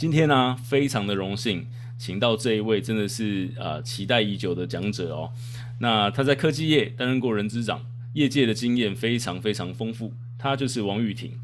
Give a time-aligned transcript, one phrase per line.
[0.00, 1.66] 今天呢、非常的荣幸，
[1.98, 5.30] 请到这一位真的是呃期待已久的讲者哦。
[5.78, 7.84] 那他在科技业担任过人资长，
[8.14, 10.14] 业界的经验非常非常丰富。
[10.38, 11.38] 他就是王玉婷，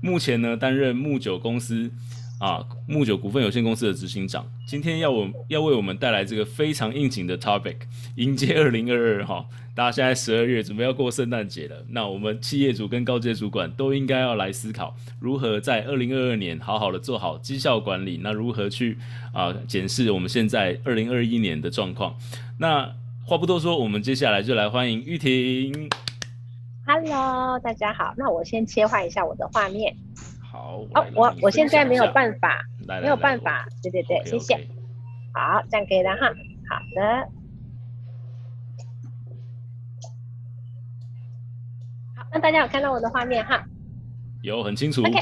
[0.00, 1.92] 目前呢担任木九公司。
[2.40, 7.76] 啊，木九股份有限公司的执行长，今天要我要为我们带来这个非常应景的 topic，
[8.16, 18.96] 迎接二零二二哈，大家现在十二月准备要过圣诞节了，那我们企业主跟高阶主管都应该要来思考，如何在二零二二年好好的做好绩效管理，那如何去
[19.34, 22.16] 啊检视我们现在二零二一年的状况？
[22.58, 22.90] 那
[23.22, 25.90] 话不多说，我们接下来就来欢迎玉婷。
[26.86, 29.94] Hello，大家好，那我先切换一下我的画面。
[30.50, 32.66] 好，哦，我我现在没有办法，
[33.00, 34.54] 没有办法，对对对，okay, 谢谢。
[34.54, 34.66] Okay.
[35.32, 36.26] 好，这样可以了哈。
[36.68, 37.28] 好的。
[42.16, 43.64] 好，那大家有看到我的画面哈？
[44.42, 45.02] 有，很清楚。
[45.02, 45.20] OK，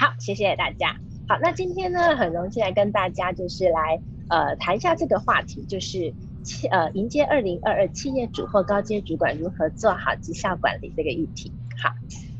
[0.00, 0.94] 好，谢谢大家。
[1.28, 11.52] 好，那今天呢，很荣幸来跟大家就是来呃谈一下这个话题，就是企呃迎接二零二二企业主或高阶主管如何做好绩效管理这个议题。
[11.82, 11.92] 好。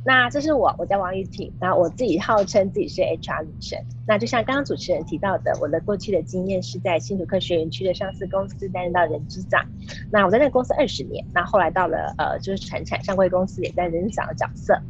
[0.08, 3.78] 那这是我，我叫王玉婷，那我自己号称自己是 HR 女神。
[4.06, 9.62] 那就像刚刚主持人提到的，我的过去的经验是在新竹科学园区的上市公司担任到人资长。
[10.10, 14.80] 那我在那个公司二十年，那后来到了呃就是传产上柜公司，也担任长的角色。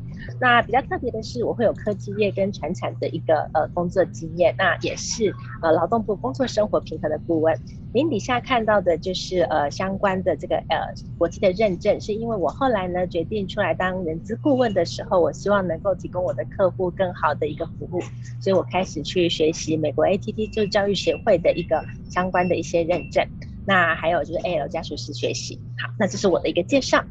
[0.41, 7.58] 那比较特别的是，我会有科技业跟传产的一个呃工作经验，那也是呃劳动部工作生活平衡的顾问。
[7.94, 18.00] 您底下看到的就是呃相关的这个呃国际的认证，是因为我后来呢决定出来当人资顾问的时候，我希望能够提供我的客户更好的一个服务，
[18.41, 23.27] 所以我开始去学习美国 ATT 就教育协会的一个相关的一些认证。
[23.66, 25.58] 那还有就是 AL 加速式学习。
[25.78, 27.05] 好，那这是我的一个介绍。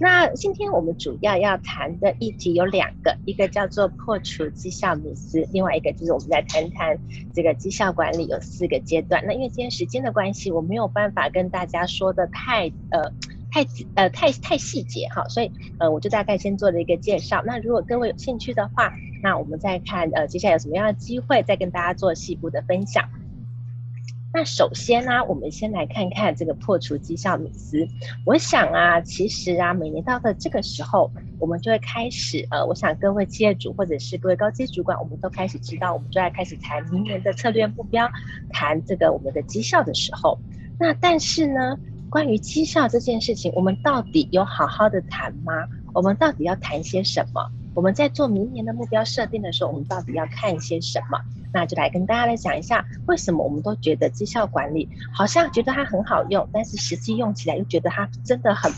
[0.00, 6.98] 那今天我们主要要谈的议题有两个，一个叫做破除绩效迷思，另外一个就是我们来谈谈
[7.32, 9.22] 这个绩效管理有四个阶段。
[9.24, 13.12] 那因为今天时间的关系，我没有办法跟大家说的太呃
[13.52, 17.42] 太呃太太细节哈，所以呃我就大概先做了一个介绍。
[17.46, 23.08] 那如果各位有兴趣的话，那我们再看呃接下来有什么样的机会，再跟大家做细部的分享。
[24.36, 27.86] 那首先呢、我们先来看看这个破除绩效迷思。
[28.26, 31.08] 我想啊，其实啊，每年到了这个时候，
[31.38, 38.10] 我们就会开始呃，我想各位企业主或者是各位高阶主管，我们都开始知道，我们就要开始谈明年的策略目标，
[38.50, 40.36] 谈这个我们的绩效的时候。
[40.80, 41.78] 那但是呢，
[42.10, 45.52] 关于绩效这件事情，我们到底有好好的谈吗？
[45.92, 47.40] 我们到底要谈些什么？
[47.74, 51.20] 我们在做明年的目标设定的时候，我们到底要看一些什么？
[51.52, 58.72] 那就来跟大家来讲一下，为什么我们都觉得绩效管理好像觉得它很好用，但是实际用起来又觉得它真的很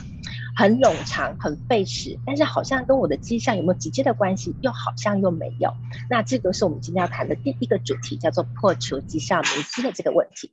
[0.57, 5.73] 很冗长、很费时，但是好像跟我的绩效有没有直接的关系，又好像又没有。
[6.11, 10.51] 那这个是我们今天要谈的第一个主题，叫做破除绩效迷思的这个问题。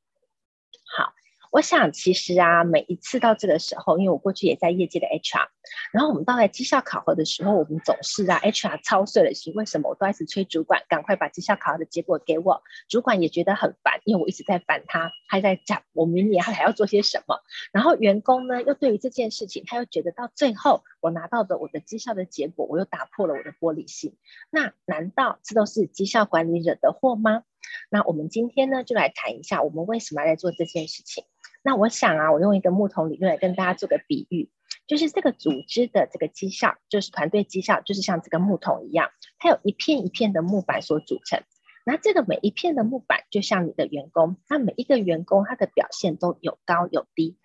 [1.54, 5.50] 我想，其实啊，每一次到这个时候，因为我过去也在业界的 HR，
[5.92, 12.64] 然后我们到了绩效考核的时候，我们总是啊，HR 操碎了心，为什么我都一直催主管赶快把绩效考核的结果给我？
[12.90, 17.40] 主管也觉得很烦，因为我一直在烦他，还在讲我明年还要做些什么。
[17.72, 24.18] 然后员工呢，又对于这件事情，他又觉得到最后我拿到的我的绩效的结果，我又打破了我的玻璃心。
[24.50, 27.44] 那难道这都是绩效管理惹的祸吗？
[27.92, 31.26] 那我们今天呢，就来谈一下我们为什么要来做这件事情。
[31.64, 34.52] 那我想啊，我用一个木桶理论来跟大家做个比喻，
[34.86, 39.10] 就是这个组织的这个绩效，就是团队绩效，就是像这个木桶一样，
[39.40, 41.42] 它有一片一片的木板所组成。
[41.86, 47.38] 那这个每一片的木板，就像你的员工，那每一个员工他的表现都有高有低。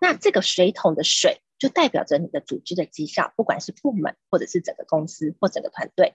[0.00, 6.14] 那这个水桶的水，就代表着你的组织的绩效，不管是部门或者是整个公司或整个团队。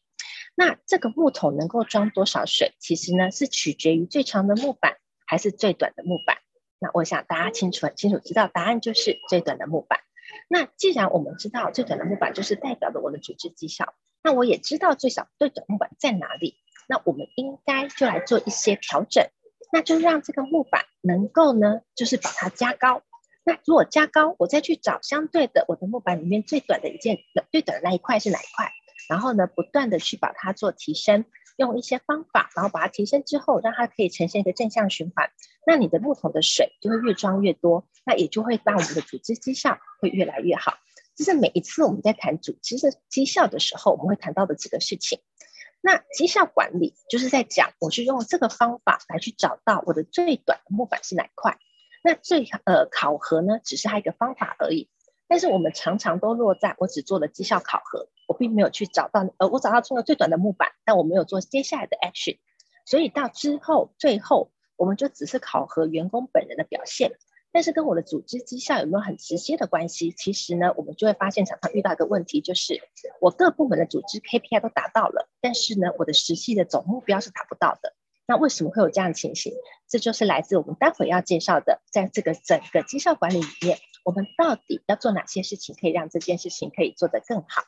[0.55, 6.37] 那这个木桶能够装多少水，其实呢是取决于最长的木板还是最短的木板。
[6.81, 9.99] 那我想大家清楚很清楚知道答案就是最短的木板。
[10.47, 13.93] 那既然我们知道最短的木板就是代表着我的组织绩效，
[14.23, 16.57] 那我也知道最小最短木板在哪里。
[16.87, 19.29] 那我们应该就来做一些调整，
[19.71, 23.03] 那就让这个木板能够呢，就是把它加高。
[23.43, 27.19] 那如果加高，我再去找相对的我的木板里面最短的一件，
[27.51, 28.71] 最短的那一块是哪一块？
[29.07, 31.25] 然后呢，不断的去把它做提升。
[31.57, 35.29] 用一些方法，然后把它提升之后，让它可以呈现一个正向循环。
[35.65, 40.77] 那你的木桶的水就会越装越多，那也就会让我们的组织绩效会越来越好。
[41.15, 45.19] 这是每一次我们在谈组织的绩效的时候，我们会谈到的几个事情。
[45.81, 51.57] 那绩效管理就是在讲，我是用这个方法来去找到我的最短的木板是哪块。
[52.03, 54.89] 那最呃考核呢，只是它一个方法而已。
[55.27, 58.09] 但是我们常常都落在我只做了绩效考核。
[58.27, 62.39] 我并没有去找到，呃，我找到这个最短的木板，但我没有做接下来的 action，
[62.85, 67.11] 所以到之后最后，我们就只是考核员工本人的表现。
[67.53, 70.11] 但是跟我的组织绩效有没有很直接的关系？
[70.11, 72.81] 其实呢，我们就会发现常常遇到一个问题，就是
[73.19, 77.93] 我各部门的组织 KPI 都达到了，但是呢，我的实际的总目标是达不到的。
[78.25, 79.53] 那为什么会有这样的情形？
[79.89, 87.63] 这就是来自我们待会要介绍的，在这个整个绩效管理里面，我们到底要做哪些事情，可以让这件事情可以做得更好？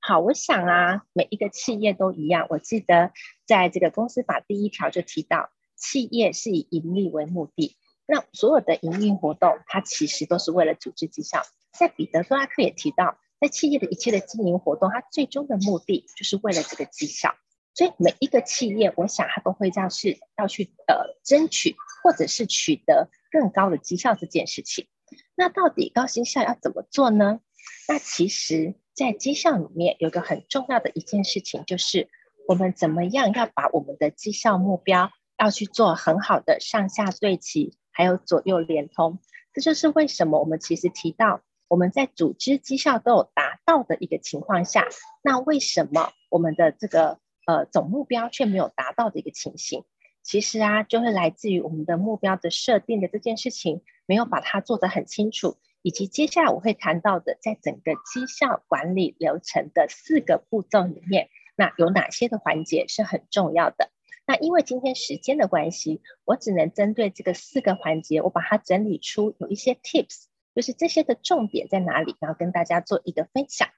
[0.00, 2.46] 好，我想啊，每一个企业都一样。
[2.48, 3.12] 我记得
[3.44, 7.76] 在这个公司法第一条就提到，企业是以盈利为目的。
[8.06, 11.42] 那所有的营运活动，它其实都是为了组织绩效。
[11.78, 17.34] 在彼得·德拉克也提到，在企业的一切的经营活动，它最终的目的就是为了这个绩效。
[17.74, 24.86] 所以每一个企业，我想它都会要是要去呃争取，或者是取得更高的绩效这件事情。
[25.34, 27.40] 那到底高绩效要怎么做呢？
[27.88, 32.08] 那其实，在绩效里面有个很重要的一件事情，就是
[32.48, 37.76] 我们怎么样要把我们的绩效目标要去做很好的上下对齐。
[37.90, 39.20] 还有左右连通，
[39.54, 44.86] 这就是为什么我们其实提到我们在组织绩效都有达到的一个情况下，
[45.22, 49.84] 那为什么我们的这个呃总目标却没有达到的一个情形？
[50.22, 63.88] 其实啊，就会来自于我们的目标的设定的这件事情没有把它做得很清楚，以及接下来我会谈到的，在整个绩效管理流程的四个步骤里面，那有哪些的环节是很重要的？
[64.26, 70.24] 那因为今天时间的关系，我只能针对这个四个环节，我把它整理出有一些 tips，
[70.54, 73.68] 就是这些的重点在哪里，然后跟大家做一个分享。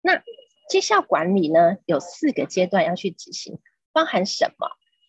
[0.00, 0.22] 那
[0.68, 3.58] 绩效管理呢，有四个阶段要去执行，
[3.92, 4.68] 包含什么？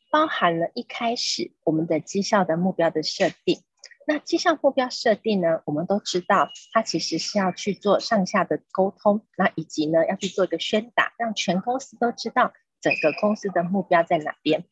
[0.09, 3.61] 包含了一开始我们的绩效的目标的设定。
[4.07, 12.51] 那绩效目标设定呢，我们都知道，它其实是要去做上下的沟通，那以及呢，要去做一个宣达，让全公司都知道。
[12.81, 14.65] 整个公司的目标在哪边？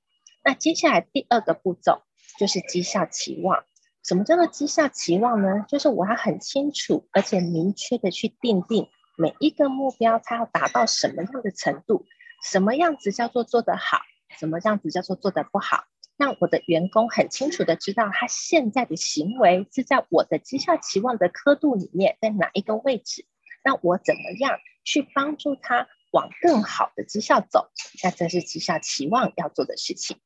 [0.43, 2.01] 那接下来第二个步骤
[2.39, 3.65] 就是绩效期望。
[4.03, 5.65] 什么叫做绩效期望呢？
[5.67, 12.05] 就是我要很清楚而且明确的去定定每一个目标，它要达到什么样的程度，
[12.43, 13.99] 什么样子叫做做得好，
[14.39, 15.83] 什么样子叫做做得不好，
[16.17, 23.25] 让我的员工很清楚的知道他现在的行为是在我的绩效期望的刻度里面，在哪一个位置，
[23.63, 25.87] 那我怎么样去帮助他？
[26.11, 27.69] 往更好的绩效走，
[28.03, 30.17] 那这是绩效期望要做的事情。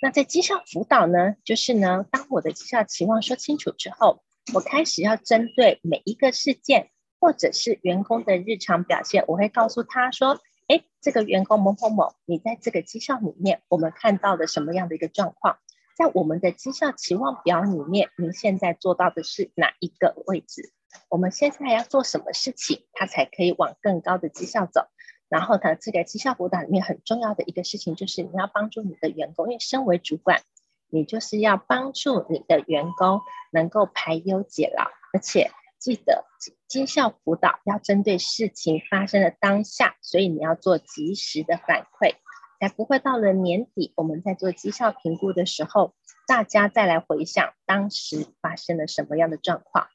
[0.00, 4.22] 那在绩效辅导呢，就是呢，当我的绩效期望说清楚之后，
[4.54, 6.90] 我开始要针对每一个事件
[7.20, 15.58] 或者是员工的日常表现，我会告诉他说：“哎，这个员工某某某，你在这个绩效里面，我们看到了什么样的一个状况？
[15.96, 20.72] 在我们的绩效期望表里面，您现在做到的是哪一个位置？
[21.08, 24.86] 我们现在要做什么事情，他才可以往更高的绩效走？”
[25.28, 30.40] 然后呢，这个绩效辅导里面很重要的一个事情就是你要帮助你的员工，因为身为主管，
[30.88, 33.20] 你就是要帮助你的员工
[33.52, 36.24] 能够排忧解劳，而且记得
[36.66, 42.14] 绩效辅导要针对事情发生的当下，所以你要做及时的反馈，
[42.58, 45.94] 才不会到了年底我们在做绩效评估的时候，
[46.26, 49.88] 大家再来回想当时发生了什么样的状况。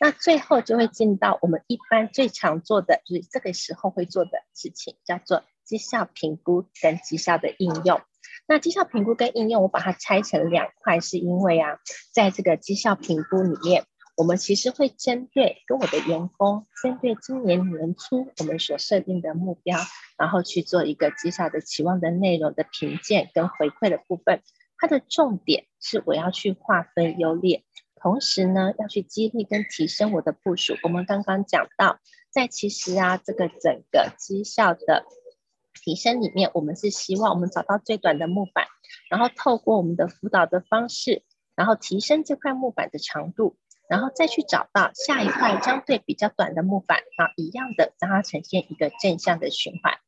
[0.00, 8.00] 那最后就会进到我们一般最常做的，就是这个时候会做的事情，叫做绩效评估跟绩效的应用。
[8.48, 11.78] 那绩效评估跟应用，我把它拆成两块，是因为啊，
[12.14, 13.84] 在这个绩效评估里面，
[14.16, 19.78] 我们其实会针对跟我的员工，针对今年年初我们所设定的目标，
[20.16, 24.40] 然后去做一个绩效的期望的内容的评鉴跟回馈的部分。
[24.78, 27.64] 它的重点是我要去划分优劣。
[28.00, 30.74] 同时呢，要去激励跟提升我的部署。
[30.82, 31.98] 我们刚刚讲到，
[32.30, 35.04] 在其实啊，这个整个绩效的
[35.84, 38.66] 提升里面，我们是希望我们找到最短的木板，
[39.10, 41.22] 然后透过我们的辅导的方式，
[41.54, 49.98] 然后提升这块木板的长度，然后再去找到下一块相对比较短的木板，啊，一样的让它呈现一个正向的循环。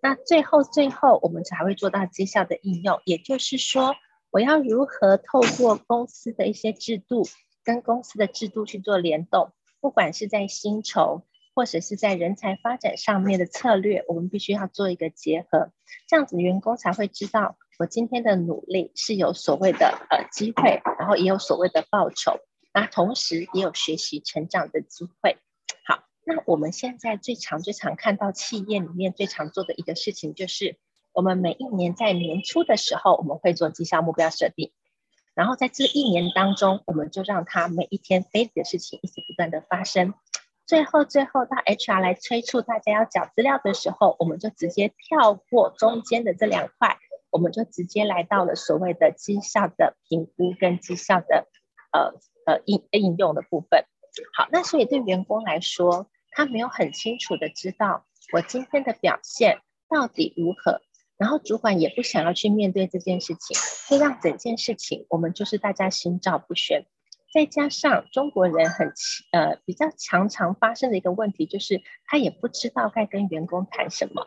[0.00, 3.94] 那最后最后，我们才会做到绩效的应用，也就是说。
[4.32, 7.28] 我要如何透过公司的一些制度，
[7.62, 15.70] 跟公司的制度去做联动，不管是在薪酬或者是在人才发展上面的策略，我们必须要做一个结合，
[16.08, 22.40] 这样子员工才会知道我今天的努力是有所谓的呃机会，然后也有所谓的报酬，
[22.72, 25.36] 那同时也有学习成长的机会。
[25.84, 30.78] 好，那我们现在最常最常看到企业里面最常做的一个事情就是。
[31.12, 34.72] 我们每一年在年初的时候，我们会做绩效目标设定，
[35.34, 40.14] 然后在这一年当中，我们就让他每一天 daily 的事情一直不断的发生。
[40.64, 46.96] 最后，最后到 HR 来催促大家要缴资料的时候，我们就直接跳过中间的这两块，
[47.30, 51.46] 我们就直接来到了所谓的绩效的评估跟绩效的
[51.92, 52.14] 呃
[52.46, 53.84] 呃应应用的部分。
[54.34, 60.80] 好，那所以对员工来说，他没有很清楚的知道我今天的表现到底如何，
[61.22, 63.56] 然后主管也不想要去面对这件事情，
[63.88, 66.84] 会让整件事情我们就是大家心照不宣。
[67.32, 68.92] 再加上中国人很
[69.30, 74.26] 呃比较常常发生的一个问题，就是他也不知道该跟员工谈什么，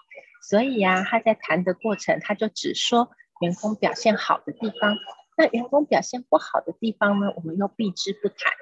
[0.49, 3.09] 所以呀、啊，他在谈的过程，他就只说
[3.41, 4.95] 员工表现好的地方，
[5.35, 8.53] 那员工表现不好的地方呢，我们又避之不谈，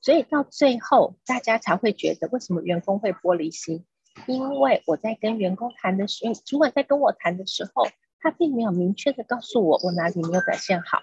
[0.00, 3.84] 所以到最后大家才会觉得为什么员工会玻璃心？
[4.26, 7.86] 因为我在跟员工谈的时候，主管在跟我谈的时候，
[8.20, 11.00] 他并没有明确的告诉我我哪里没有表现好。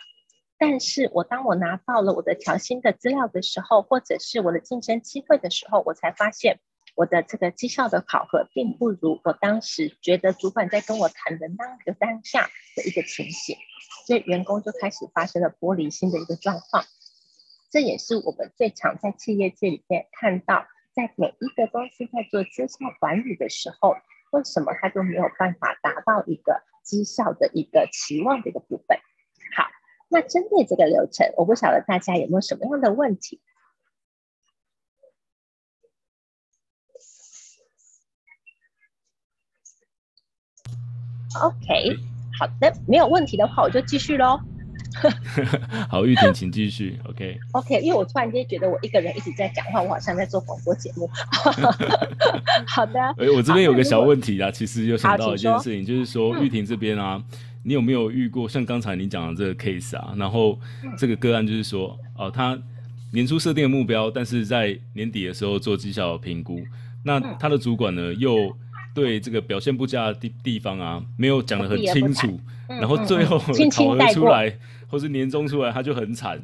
[0.57, 6.59] 但是我当我拿到了我的调薪的资料的时候，或者是我的晋升机会的时候，我才发现
[6.95, 13.55] 我的这个绩效的考核并不如我当时觉得主管在跟我谈的那个当下的一个情形，
[14.07, 16.85] 所以员工就开始发生了玻璃心的一个状况。
[17.69, 20.65] 这也是我们最常在企业界里面看到，
[20.97, 23.95] 在每一个公司在做绩效管理的时候，
[24.31, 28.97] 为什么他都没有办法达到一个绩效的一个期望的一个部分。
[29.55, 29.69] 好
[30.09, 33.39] 那针对这个流程，我不晓得大家有没有什么样的问题
[41.39, 41.95] ？OK，
[42.39, 44.39] 好的，没有问题的话，我就继续喽。
[45.89, 46.99] 好，玉婷，请继续。
[47.05, 51.09] OK，OK，、因为我突然间觉得我一个人一直在讲话，我好像在做广播节目。
[52.67, 52.99] 好的。
[53.17, 57.15] 哎，我这边有个小问题啊，其实又想到一件事情，就是说玉婷这边啊。
[57.15, 60.13] 嗯你有没有遇过像刚才你讲的这个 case 啊？
[60.15, 60.57] 然后
[60.97, 62.57] 这个个案就是说，哦，他
[63.11, 66.63] 年初设定的目标，但是在年底的时候做绩效评估，
[67.03, 68.55] 那他的主管呢又
[68.97, 74.51] 对这个表现不佳的地地方啊，没有讲的很清楚，然后最后考核出来，
[74.87, 76.41] 或是年终出来，他就很惨。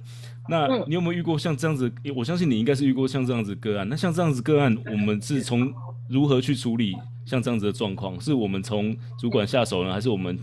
[0.47, 1.91] 那你有没有遇过像这样子？
[2.15, 3.89] 我相信你应该是遇过像这样子个案。
[3.89, 5.73] 那像这样子个案，我们是从
[6.07, 6.95] 如何去处理
[7.25, 8.21] 像这样子的状况？
[8.21, 10.37] 是我们从主管下手呢，还是我们？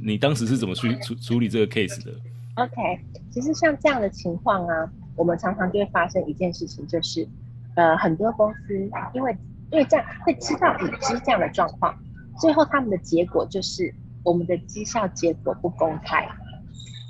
[0.00, 2.12] 你当时是怎么去处处理这个 case 的
[2.54, 3.00] ？OK，
[3.32, 7.26] 其实像这样的情况啊，我们常常就会发生一件事情，就是
[7.74, 9.36] 呃很多公司因为
[9.70, 11.96] 因为这样会知道已知这样的状况，
[12.40, 13.94] 最后他们的结果就是
[14.24, 16.28] 我们的绩效结果不公开，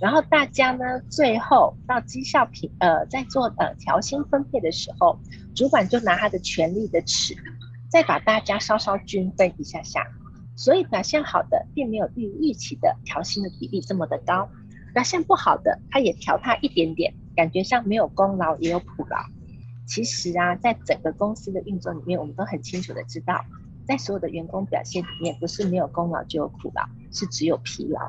[0.00, 5.18] 然后大家呢最后到绩效评呃在做呃调薪分配的时候，
[5.54, 7.34] 主管就拿他的权力的尺，
[7.90, 10.06] 再把大家稍稍均分一下下。
[10.58, 14.48] 所以表现好的并没有预预期的调薪的比例这么的高，
[14.94, 19.18] 表现不好的他也调他一点点，感觉上没有功劳也有苦劳。
[19.86, 23.44] 其实啊，在整个公司的运作里面，我们都很清楚的知道，
[23.86, 28.00] 在所有的员工表现里面，不是没有功劳就有苦劳，是只有疲劳。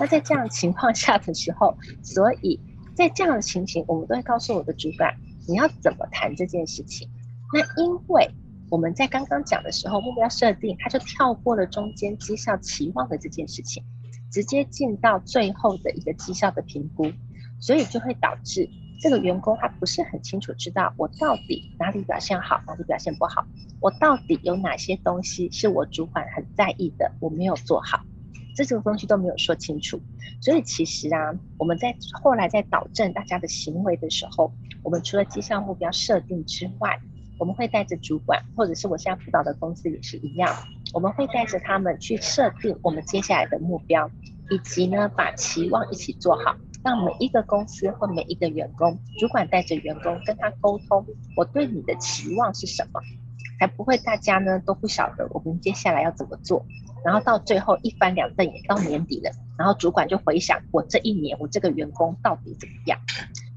[0.00, 2.58] 那在这样的情况下的时候，所以
[2.94, 5.14] 在这样的情形，我们都会告诉我的主管，
[5.46, 7.08] 你要怎么谈这件事情。
[7.52, 8.28] 那因为。
[8.70, 13.82] 我们在刚刚讲的时候，目标设定，他就跳过了中间绩效期望的这件事情，
[14.30, 17.10] 直接进到最后的一个绩效的评估，
[17.58, 18.68] 所以就会导致
[19.00, 23.46] 这个员工他不是很清楚知道我到底哪里表现好，哪里表现不好，
[23.80, 28.00] 我到底有哪些东西是我主管很在意的，我没有做好，
[28.56, 30.00] 这种东西都没有说清楚，
[30.40, 34.52] 所以其实啊，我们在后来在导正大家的行为的时候，
[34.82, 36.98] 我们除了绩效目标设定之外，
[37.38, 40.52] 我们会带着主管，或者是我现在辅导的公司也是一样，
[40.92, 44.10] 我们会带着他们去设定我们接下来的目标，
[44.50, 51.04] 以及呢把期望一起做好，让每一个公司或每一个员工，主管带着员工跟他沟通，
[51.36, 53.00] 我对你的期望是什么，
[53.58, 56.64] 才不会大家呢都不晓得我们接下来要怎么做，
[57.04, 62.98] 然后到最后一翻两瞪眼，到年底了，然后主管就回想我这一年我这个员工到底怎么样。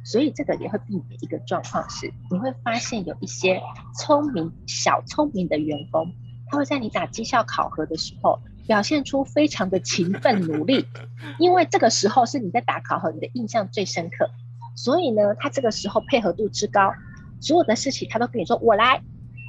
[0.03, 3.61] 所以这个也会避免一个状况是，你会发现有一些
[3.97, 6.11] 聪明、小聪明的员工，
[6.47, 8.39] 他会在你打绩效考核的时候，
[8.71, 10.85] 表现出非常的勤奋努力，
[11.39, 14.31] 因为这个时候是你在打考核，你的印象最深刻，
[14.77, 16.93] 所以呢，他这个时候配合度之高，
[17.41, 19.01] 所有的事情他都跟你说我来，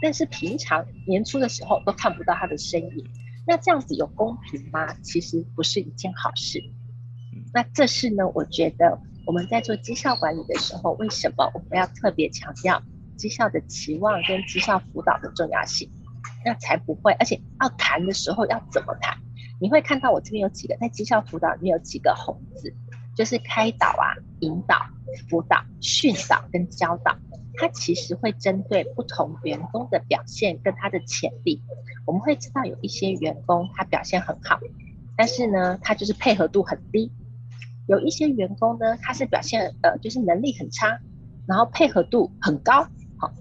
[0.03, 3.07] 但是平常年初的时候都看不到他的身影，
[3.47, 4.93] 那这样子有公平吗？
[5.03, 6.61] 其实不是一件好事。
[7.55, 8.99] 那这是呢，我觉得。
[9.25, 12.83] 我们在做绩效管理的时候，为什么我们要特别强调
[13.17, 15.89] 绩效的期望跟绩效辅导的重要性？
[16.45, 19.17] 那才不会，而且要谈的时候要怎么谈？
[19.61, 22.75] 你会看到我这边有几个在绩效辅导里面有几个红字，
[23.15, 24.77] 就是开导啊、引导、
[25.29, 27.17] 辅导、训导跟教导，
[27.55, 31.63] 它其实会针对不同员工的表现跟他的潜力。
[32.05, 34.59] 我们会知道有一些员工他表现很好，
[35.17, 37.13] 但是呢，他就是配合度很低。
[37.87, 40.99] 有一些员工呢，他是表现呃，就是能力很差，
[41.47, 42.83] 然后配合度很高。
[43.19, 43.33] 好，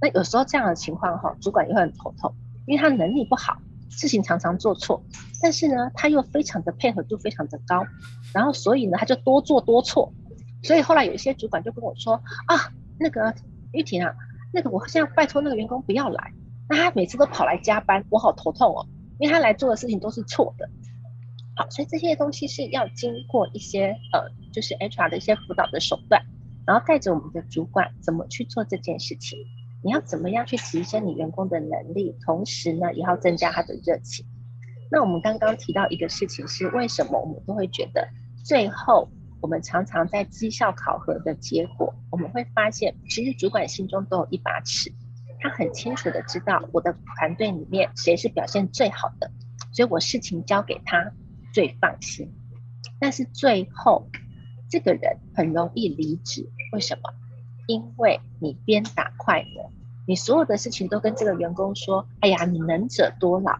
[0.00, 2.32] 那有时候这样的情况哈，主管也会很头痛，
[2.66, 3.58] 因为他能力不好，
[3.90, 5.04] 事情常常做错，
[5.42, 7.84] 但是呢，他又非常的配合度非常的高，
[8.32, 10.12] 然后所以呢，他就多做多错。
[10.62, 12.14] 所以后来有一些主管就跟我说
[12.46, 13.34] 啊，那个
[13.72, 14.14] 玉婷啊，
[14.52, 16.32] 那个我现在拜托那个员工不要来，
[16.68, 18.86] 那他每次都跑来加班，我好头痛哦，
[19.18, 20.68] 因为他来做的事情都是错的。
[21.56, 26.24] 好，所以这些东西是要经过一些呃，就是 HR 的一些辅导的手段，
[26.66, 29.38] 然后带着我们的主管怎么去做这件事情。
[29.84, 34.24] 你要怎么样去提升你员工的能力，同时呢，也要增加他的热情。
[34.90, 38.08] 那我们刚刚提到一个事情是，为什么我们都会觉得
[38.44, 39.08] 最后
[39.42, 44.90] 我们常常在绩效考核的结果，我们会发现，其实主管心中都有一把尺，
[45.40, 49.30] 他很清楚的知道我的团队里面谁是表现最好的，
[49.72, 51.12] 所以我事情交给他。
[51.52, 52.34] 最放心，
[52.98, 54.08] 但是最后
[54.68, 57.14] 这个人很容易离职，为什么？
[57.68, 59.72] 因为你鞭打快门，
[60.06, 63.52] 你所有的事情都跟这个员工说：“哎呀，你能者多劳。”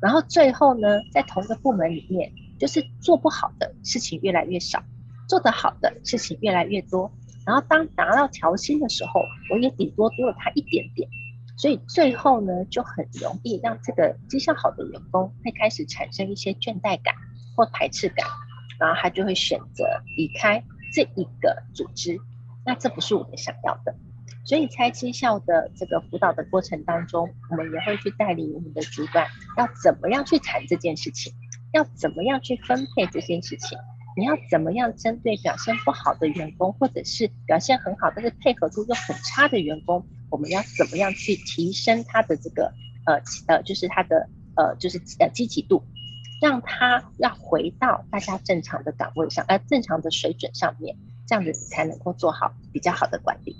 [0.00, 4.82] 然后最后呢，在同一个部门里面，就是做不好的事情越来越少，
[5.28, 7.10] 做得好的事情越来越多。
[7.46, 11.08] 然后当拿到调薪的时候，我也顶多多了他一点点。
[11.56, 17.14] 所以最后呢，就很容易让这个绩效好的员工会开始产生一些倦怠感
[17.56, 18.24] 或排斥感，
[18.78, 19.84] 然后他就会选择
[20.16, 20.62] 离开
[20.94, 22.16] 这一个组织。
[22.64, 23.96] 那这不是我们想要的。
[24.48, 29.26] 所以在绩效的这个辅导的过程当中，我们也会去带领我们的主管
[29.58, 31.30] 要怎么样去谈这件事情，
[31.74, 33.78] 要怎么样去分配这件事情。
[34.16, 40.02] 你要怎么样针对表现不好的员工，或者是表现很好但是配合度又很差的员工？
[40.30, 42.72] 我们要怎么样去提升他的这个
[43.04, 45.84] 呃呃，就是他的呃，就是呃积极度，
[46.40, 53.54] 让他要回到大家正常的岗位上，呃正常的水准上面，这样子才能够做好比较好的管理。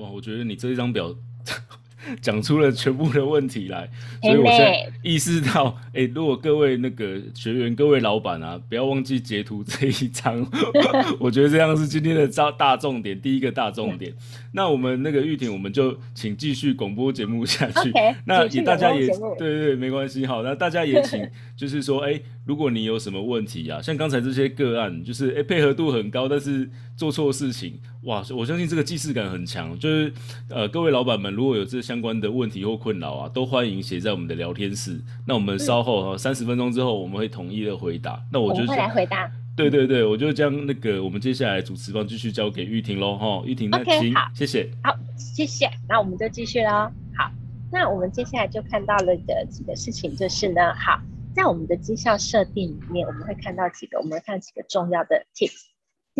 [0.00, 1.14] 哇，我觉得你这一张表。
[2.22, 3.86] 讲出了全部的问题来，
[4.22, 10.44] 所以我现在意识到，哎、欸，如果各位那个学员、各位老板啊，不要忘记截图这一张，
[11.20, 14.14] 我觉得这样是今天的大大重点，第一个大重点。
[14.52, 17.92] 那我们那个玉婷，我们就请继续广播节目下去。
[17.92, 27.78] Okay, 那也大家也对对对，没关系，好，那大家也请就是说，哎、欸，如果你有什么问题啊，像刚才这些个案，就是哎、欸、配合度很高，但是做错事情。
[28.04, 30.10] 哇，我相信这个既视感很强，就是
[30.48, 34.98] 呃，各位老板们如果有这相关的问题或困扰啊，都欢迎写在我们的聊天室。
[35.26, 38.22] 那我们稍后三十分钟之后，我们会统一的回答。
[38.32, 39.30] 那我就会来回答。
[39.54, 44.70] 对对对，我就将那个我们接下来主持方继续交给玉婷喽，哈，玉婷那请，okay, 好，谢谢。
[44.82, 45.70] 好，谢谢。
[45.86, 46.90] 那我们就继续喽。
[47.18, 47.30] 好，
[47.70, 50.98] 那我们接下来就看到了的几个事情，就是呢，好，
[51.34, 55.69] 在我们的绩效设定里面，我们会看到几个，我们会看几个重要的 tips。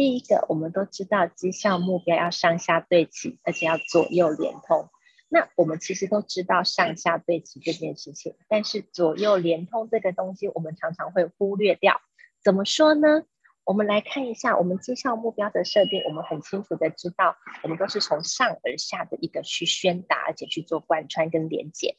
[0.01, 4.89] 第一个，我们都知道绩效目标要上下对齐，而且要左右连通。
[5.29, 12.01] 那我们其实都知道上下对齐这件事情，但是左右连通这个东西，我们常常会忽略掉。
[12.43, 13.25] 怎么说呢？
[13.65, 21.99] 我们来看一下我们绩效目标的设定，我们很清楚的知道，我们都是从上而下的一个去宣达，而且去做贯穿跟连接。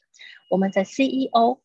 [0.49, 1.59] 我们的 CEO。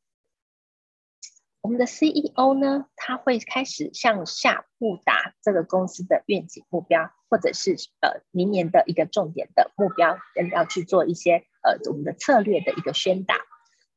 [1.67, 10.17] 我们的 CEO 呢，他会开始向下布达这个公司的愿景目标，或者是呃明年的一个重点的目标，
[10.53, 13.35] 要去做一些呃我们的策略的一个宣达。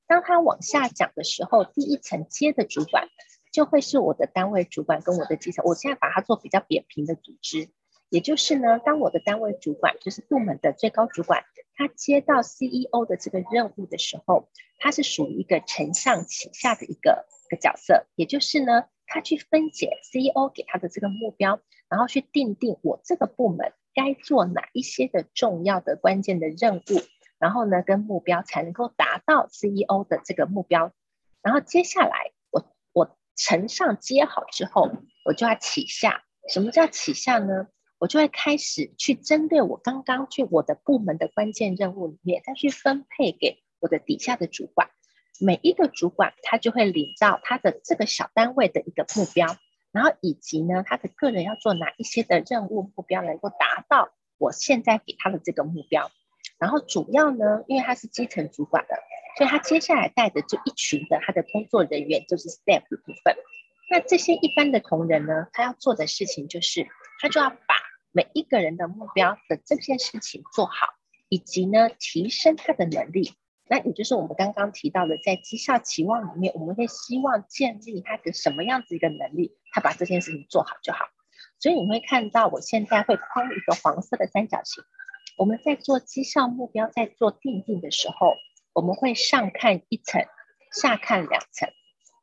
[0.07, 3.07] 当他往下讲的时候，第一层接的主管
[3.51, 5.63] 就会是我的单位主管跟我的基层。
[5.63, 7.69] 我现在把它做比较扁平的组织，
[8.09, 11.43] 也就是呢，当我的单位主管就是部门的最高主管，
[11.75, 14.49] 他接到 CEO 的这个任务的时候，
[14.79, 17.49] 他是属于一个承上启下的一个一。
[17.49, 27.01] 个角色，也就是呢，他去分解 CEO 给他的这个目标，然后去定定我这个部门该做哪一些的重要的关键的任务，
[27.39, 30.93] 然后呢，跟目标才能够达到 CEO 的这个目标。
[31.41, 34.91] 然后接下来，我我承上接好之后，
[35.25, 36.23] 我就要启下。
[36.47, 37.67] 什么叫启下呢？
[37.97, 44.89] 我就会开始去针对我刚刚去我的部门的关键任务里面，再去分配给我的底下的主管。
[45.41, 49.55] 每一个主管，他就会领到他的这个小单位的一个目标，
[49.93, 56.11] 然后以及呢，他的个人要做哪一些的任务目标能够达到我现在给他的这个目标。
[56.57, 58.97] 然后主要呢，因为他是基层主管的，
[59.37, 63.33] 所以他接下来带的就一群的他的工作人员，就是 staff 的部分。
[63.89, 66.85] 那这些一般的同仁呢，他要做的事情就是，
[67.21, 67.75] 他就要把
[68.11, 70.87] 每一个人的目标的这件事情做好，
[71.29, 73.31] 以及呢，提升他的能力。
[73.69, 81.05] 那也就是我们刚刚提到的，在绩效期望里面，我们会希望建立他的什么样子一个能力，他把这件事情做好就好。
[81.59, 84.83] 所以你会看到，我现在会框一个黄色的三角形。
[85.37, 88.33] 我们在做绩效目标，在做订定的时候，
[88.73, 90.25] 我们会上看一层，
[90.73, 91.69] 下看两层，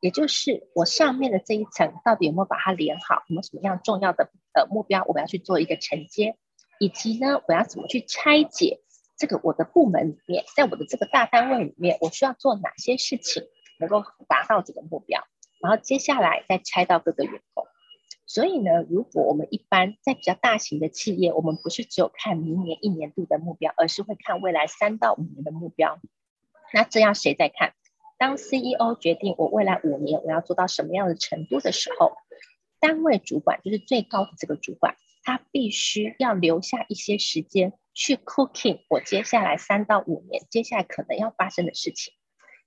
[0.01, 6.35] 也就是我上面的这一层到底有没有把它连好，有没有什么样重要的呃目标，我们要去做一个承接，
[6.77, 8.81] 以及呢，我要怎么去拆解
[9.17, 13.43] 这个我的部门里面，在我的这个大单位里面，我需要做哪些事情
[13.79, 15.23] 能够达到这个目标，
[15.61, 17.65] 然后接下来再拆到各个员工。
[18.25, 25.99] 所以呢，如果我们一般在比较大型的企业，我们不是只有看明年一年度的目标，而是会看未来三到五年的目标。
[26.73, 27.73] 那这样谁在看？
[28.17, 32.17] 当 CEO 决定我未来五年我要做到什么样的程度的时候，
[32.79, 42.13] 单位主管就是最高的这个主管，他必须要留下一些时间去 cooking 我接下来三到五年接下来可能要发生的事情。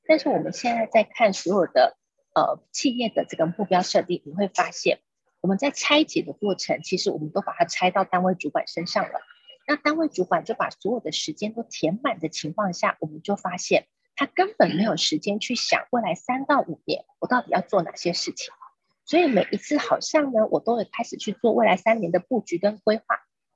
[0.09, 1.97] 但是我们现在在看所有的
[2.35, 4.99] 呃企业的这个目标设定，你会发现。
[5.41, 9.21] 我们在拆解的过程，其实我们都把它拆到单位主管身上了。
[9.69, 18.53] 那单位主管就把所有的时间都填满的情况下，我们就发现他根本没有时间去想未来三到五年我到底要做哪些事情。
[19.05, 23.05] 所以每一次好像呢，我都会开始去做未来三年的布局跟规划。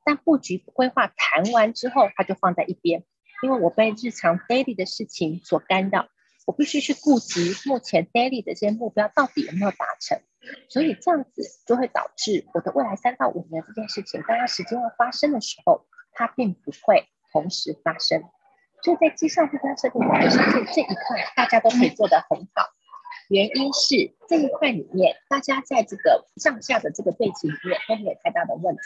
[0.04, 3.04] 但布局规划谈完之后，他就放在一边，
[3.42, 6.08] 因为我被日常 daily 的事情所干扰，
[6.46, 10.20] 我必须去顾及目前 daily 的这些目标到底有没有达成。
[10.68, 18.22] 所以这样子就会导致我的未来三到五年这件事情，当它时间要发生的时候，它并不会同时发生。
[18.82, 22.68] 所以在绩效目标设定，我相信这一块大家都可以做得很好。
[23.30, 28.82] 原因是这一块里面，大家在这个上下的这个背景里面都没有太大的问题。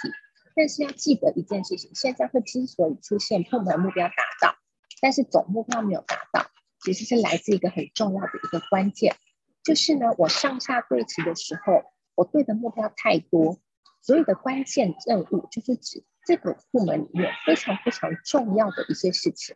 [0.59, 4.57] 但是要记得一件事情，现在会之所以出现部门目标达到，
[5.01, 9.15] 但是总目标没有达到，其实是来自一个很重要的一个关键。
[9.63, 11.85] 就是呢，我上下对齐的时候，
[12.17, 13.61] 我对的目标太多，
[14.03, 19.55] 所有的关键任务就是指这个部门里面非常非常重要的一些事情，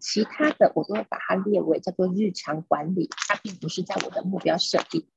[0.00, 5.08] 其他的我都会把它列为叫做日常管理，它并不是在我的目标设定。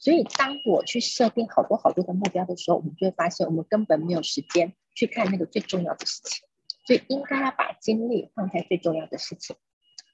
[0.00, 6.46] 所以当我去设定好多好多的目标的时候，我们就会发现我们根本没有时间去看那个最重要的事情，
[6.86, 9.56] 所以应该要把精力放在最重要的事情。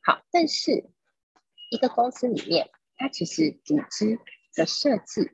[0.02, 0.90] 好，但是
[1.70, 2.70] 一个公司里面。
[2.98, 4.18] 它其实组织
[4.54, 5.30] 的设计，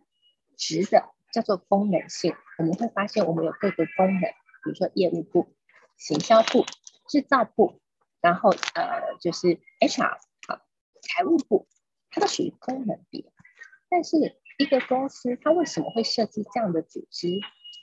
[0.56, 2.34] 值的叫做功能性。
[2.58, 5.54] 我们会发现，我们有各个功能，比如说业务部、
[5.96, 6.66] 行销部、
[7.08, 7.80] 制造部，
[8.20, 10.02] 然后呃就是 HR
[10.48, 10.60] 啊、
[11.02, 11.68] 财务部，
[12.10, 13.32] 它都属于功能别。
[13.88, 14.16] 但是
[14.58, 17.28] 一个公司它为什么会设计这样的组织？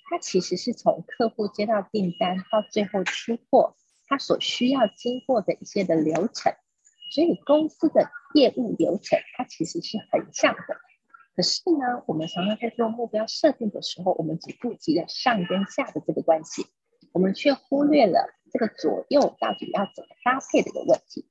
[0.09, 3.75] 它其实是从客户接到订单到最后出货，
[4.07, 6.53] 它所需要经过的一些的流程。
[7.13, 10.61] 所以公司的业务流程，它其实是很像的。
[11.35, 16.65] 可是呢，我们常常在做目标设定的时候，我们只顾及了上跟下的这个关系，
[17.13, 21.27] 我们却忽略了这个左右到底要怎么搭配的一个问题。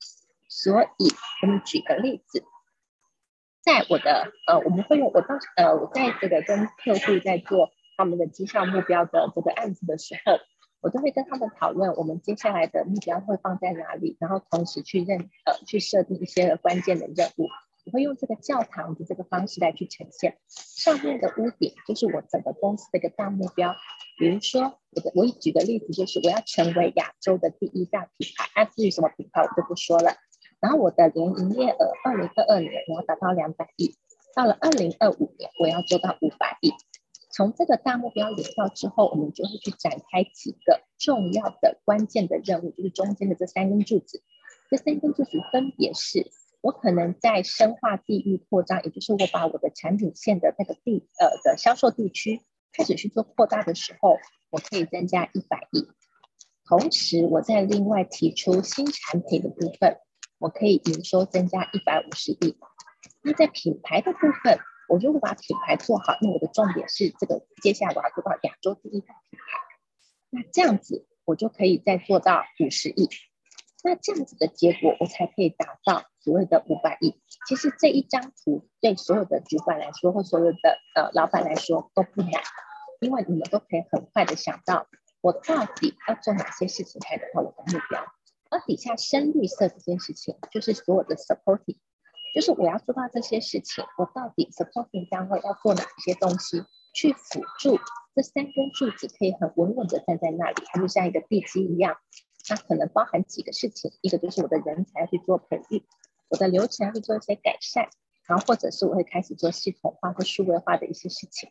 [0.49, 1.09] 所以，
[1.43, 2.43] 我们举个例子，
[3.63, 10.39] 在我的呃，我们会用我当呃，我在这个跟客户在做他们的绩效目标的这个案子的时候。
[10.81, 17.49] 我都会跟他们讨论，我们接下来的目标会放在哪里，然后同时去认呃去设定一些关键的任务。
[17.85, 20.39] 我会用这个教堂的这个方式来去呈现。
[20.49, 23.75] 上面的屋顶就是我整个公司的一个大目标。
[24.19, 28.49] 比如说，我的我举个例子，就是我要成为亚洲的第一大品牌。
[28.55, 30.15] 那至于什么品牌，我就不说了。
[30.61, 33.97] 然后我的年营业额，二零二二年我要达到两百亿，
[34.37, 36.73] 到了二零二五年我要做到五百亿。
[37.39, 44.25] 从这个大目标领到之后，我们就会去展开几个重要的关键的任务，就是中间的这三根柱子。
[44.69, 54.17] 这三根柱子分别是：我可能在深化地域扩张，也就是我把我的产品线的那个地呃的销售地区开始去做扩大的时候，
[54.51, 55.87] 我可以增加一百亿。
[56.65, 59.99] 同时，我在另外提出新产品的部分，
[60.41, 62.57] 我可以营收增加一百五十亿。
[63.23, 69.61] 那在品牌的部分，我如果把品牌做好，那我的重点是这个，接下来我要做到亚洲第一大品牌，
[70.31, 73.09] 那这样子我就可以再做到五十亿，
[73.85, 77.21] 那这样子的结果我才可以达到所谓的五百亿。
[77.47, 82.43] 其实这一张图对所有的主管来说，或所有的呃老板来说都不难，
[83.01, 84.87] 因为你们都可以很快的想到
[85.21, 88.05] 我到底要做哪些事情才达到我的目标。
[88.51, 91.77] 而底下深绿色这件事情，就是所有的 supporting。
[92.35, 96.65] 就是我要做到这些事情，我到底 supporting 单位要做哪些东西，
[96.95, 97.79] 去辅助
[98.15, 101.97] 这三根柱子可以很稳稳的站在那里，它就像一个地基一样，
[102.51, 105.85] 那可能包含几个事情，一个就是我的人才要去做培育，
[106.29, 107.89] 我的流程要去做一些改善，
[108.27, 111.51] 然后或者是我会开始做系统化或数位化的一些事情。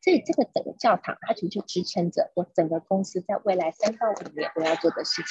[0.00, 5.28] 所以这个整个教堂，它其实就支撑着我整个公司在未来三到五年我要做的事情。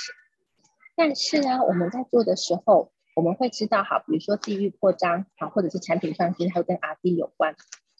[0.97, 7.55] 但是呢，我们在做的时候，我们会知道，好，比如说地域扩张，好，或者是产品创新，还有跟 R&D 有关。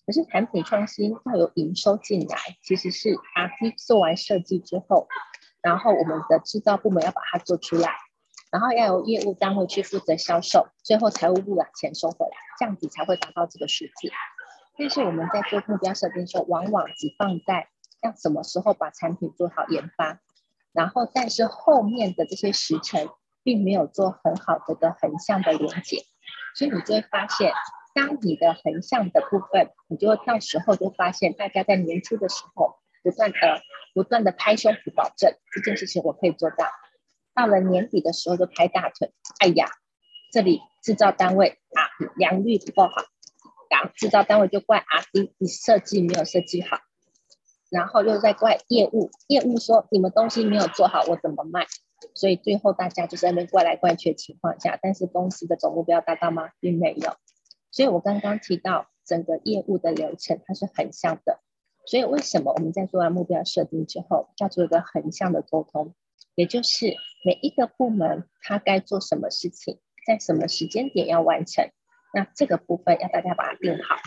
[0.05, 5.07] 可是产品创新要有营收进来，其实是 R&D 做完设计之后，
[5.61, 7.91] 然后我们的制造部门要把它做出来，
[8.51, 14.11] 然后要由业务单位去负责销售，最后财务部把钱收回来，这样子才会达到这个数字。
[14.77, 17.69] 但是我们在做目标设定的时候，往往只放在
[18.03, 20.19] 要什么时候把产品做好研发，
[20.73, 23.09] 然后但是后面的这些时程
[23.45, 26.03] 并没有做很好的一个横向的连接，
[26.55, 27.53] 所以你就会发现，
[27.93, 33.61] 当你的横向的部分，你就会到时候就发现大家在年初的时候不断的
[33.93, 36.65] 不断的拍胸脯保证这件事情我可以做到，
[37.35, 39.69] 到了年底的时候就拍大腿，哎呀，
[40.31, 43.05] 这里制造单位啊良率不够好。
[43.67, 46.79] 然后制造单位就怪 R&D，你设计没有设计好，
[47.69, 51.65] 然后又在怪业务，业务说你们东西没有做好，我怎么卖？
[52.15, 56.49] 所以最后大家就在那边怪来怪去的情况下，但是公司的总目标达到吗？
[56.59, 57.15] 并没有。
[57.71, 61.41] 所以我刚刚提到整个业务的流程它是横向的，
[61.85, 65.93] 所以为什么我们在做完目标设定之后，要做一个横向的沟通，
[66.35, 71.69] 也就是每一个部门它该做什么事情，在什么时间点要完成。
[72.13, 73.97] 那这个部分要大家把它定好，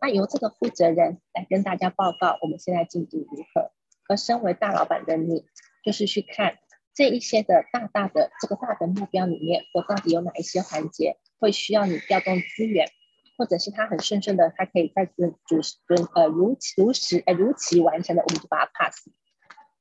[0.00, 3.70] 那由这个负责人来跟大家报告我们现在进度如何。
[4.08, 5.46] 而身为大老板的你，
[5.84, 6.58] 就是去看
[6.94, 12.90] 这一些的大大的这个大的目标里面，我到底有哪一些环节会需要你调动资源，
[13.38, 19.08] 或者是他很顺顺的，他可以在准准准呃如如实呃如期完成的，我们就把它 pass。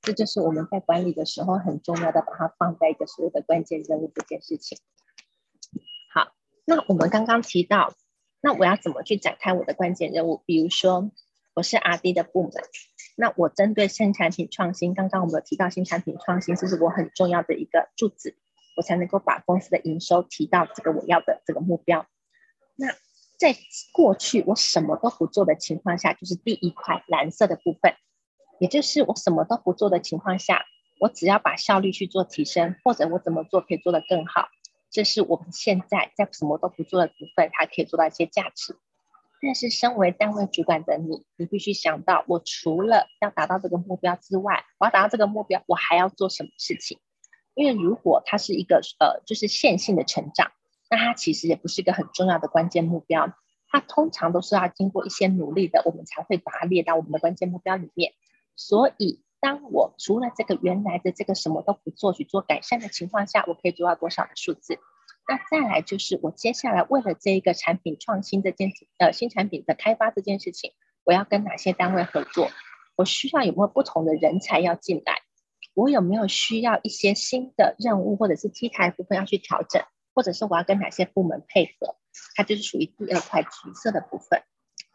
[0.01, 4.79] 这就是我们在管理的时候很重要的，把它放在一个所谓的关键任务这件事情。
[6.11, 6.31] 好
[6.65, 7.93] 那我们刚刚提到，
[8.41, 10.41] 那我要怎么去展开我的关键任务？
[10.45, 11.11] 比如说，
[11.53, 12.51] 我是 R&D 的部门，
[13.21, 18.35] 那我针对新产品创新，刚刚我们有提到新产品创新，这是我很重要的一个柱子，
[18.75, 22.07] 我才能够把公司的营收提到这个我要的这个目标。
[22.75, 22.87] 那
[23.37, 23.55] 在
[23.93, 27.93] 过去我什么都不做的情况下，就是第一块蓝色的部分，
[28.59, 30.65] 也就是我什么都不做的情况下，
[30.99, 34.47] 我只要把效率去做提升，或者我怎么做可以做得更好。
[34.89, 38.75] 这是我们现在在什么都不做的部分，它可以做到一些价值。
[39.41, 46.99] 但是，身为单位主管的你，你必须想到，我除了要达到这个目标之外，我要达到这个目标，我还要做什么事情？
[47.55, 50.51] 因为如果它是一个呃，就是线性的成长，
[50.89, 53.33] 那它其实也不是一个很重要的关键目标。
[53.67, 58.13] 它通常都是要经过一些努力的，我们才会把它列到我们的关键目标里面。
[58.55, 64.77] 所以，当我除了这个原来的这个什么都不做去做改善的情况下，我可以做到多少的数字？
[65.27, 72.49] 那再来就是我接下来为了这一个产品创新这件呃新产品的开发这件事情，我要跟哪些单位合作？
[72.95, 75.21] 我需要有没有不同的人才要进来？
[75.73, 79.83] 我有没有需要一些新的任务或者是机台部分要去调整？
[80.13, 81.95] 或者是我要跟哪些部门配合？
[82.35, 84.43] 它就是属于第二块橘色的部分。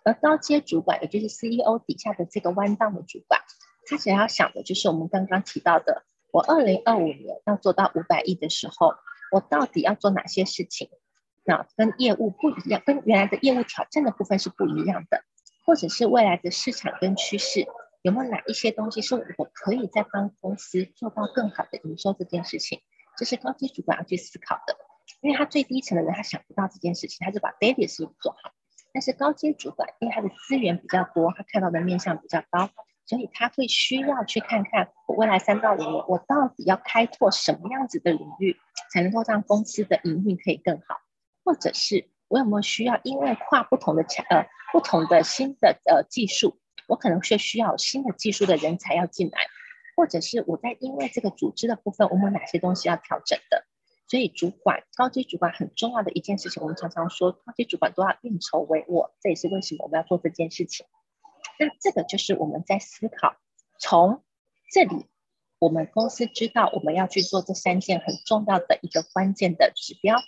[0.05, 3.41] 而高阶主管，也就是 CEO 底下的这个弯道的主管。
[3.87, 8.95] 他想要想的就是我们刚刚提到的，我二零二五年要做到五百亿的时候，
[9.33, 10.89] 我到底要做哪些事情？
[11.45, 15.23] 那跟业务不一样，跟原来的业务挑战的部分是不一样的，
[15.65, 17.67] 或者是未来的市场跟趋势，
[18.03, 22.81] 有没有哪一些东西是我可以在帮公司做到更好的营收这件事情？
[23.17, 24.77] 这是高级主管要去思考的，
[25.21, 28.53] 因为他最低层的人他想不到这件事情，他就把 daily 事情做好。
[28.93, 32.71] 但是高阶主管因为他的资源比较多，他看到的面向比较高。
[33.07, 38.57] 所以他会需要去看看，我未来三到五年，我到底要开拓什么样子的领域，
[38.93, 40.97] 才能够让公司的营运可以更好，
[41.45, 49.39] 或者是我有没有需要，因为跨不同的强呃不同的新的呃技术，我可能是需要新的技术的人才要进来，
[49.97, 53.65] 或者是我在因为这个组织的部分，我们有哪些东西要调整的？
[54.09, 60.87] 所以主管高级主管很重要的一件事情，我们常常说高级主管都要运筹帷幄，这也是为什么我们要做这件事情。
[61.59, 63.37] 那这个就是我们在思考，
[63.79, 64.23] 从
[64.71, 65.07] 这里
[65.59, 70.19] 我们公司知道我们要去做这三件很重要的一个关键的指标。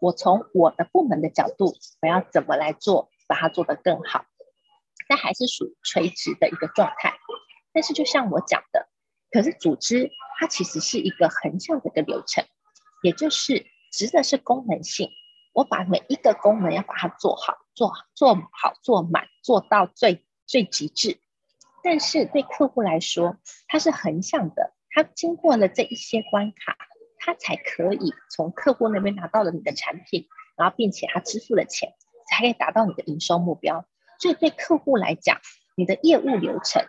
[0.00, 4.26] 我从我的部门的角度，我要怎么来做，把它做得更好？
[5.08, 7.14] 但还是属于垂直的一个状态。
[7.72, 8.88] 但是就像我讲的，
[9.30, 12.44] 可是组织它其实是一个横向的一个流程，
[13.02, 15.10] 也就是指的是功能性。
[15.52, 20.24] 我把每一个功能要把它做好，做，做好，做满，做到最。
[20.46, 21.18] 最极致，
[21.82, 23.36] 但是对客户来说，
[23.68, 26.76] 它是横向的，他经过了这一些关卡，
[27.18, 31.94] 他才可以从客户那边拿到了你的产品，然后并且他支付了钱，
[32.30, 33.86] 才可以达到你的营收目标。
[34.18, 35.40] 所以对客户来讲，
[35.76, 36.86] 你的业务流程，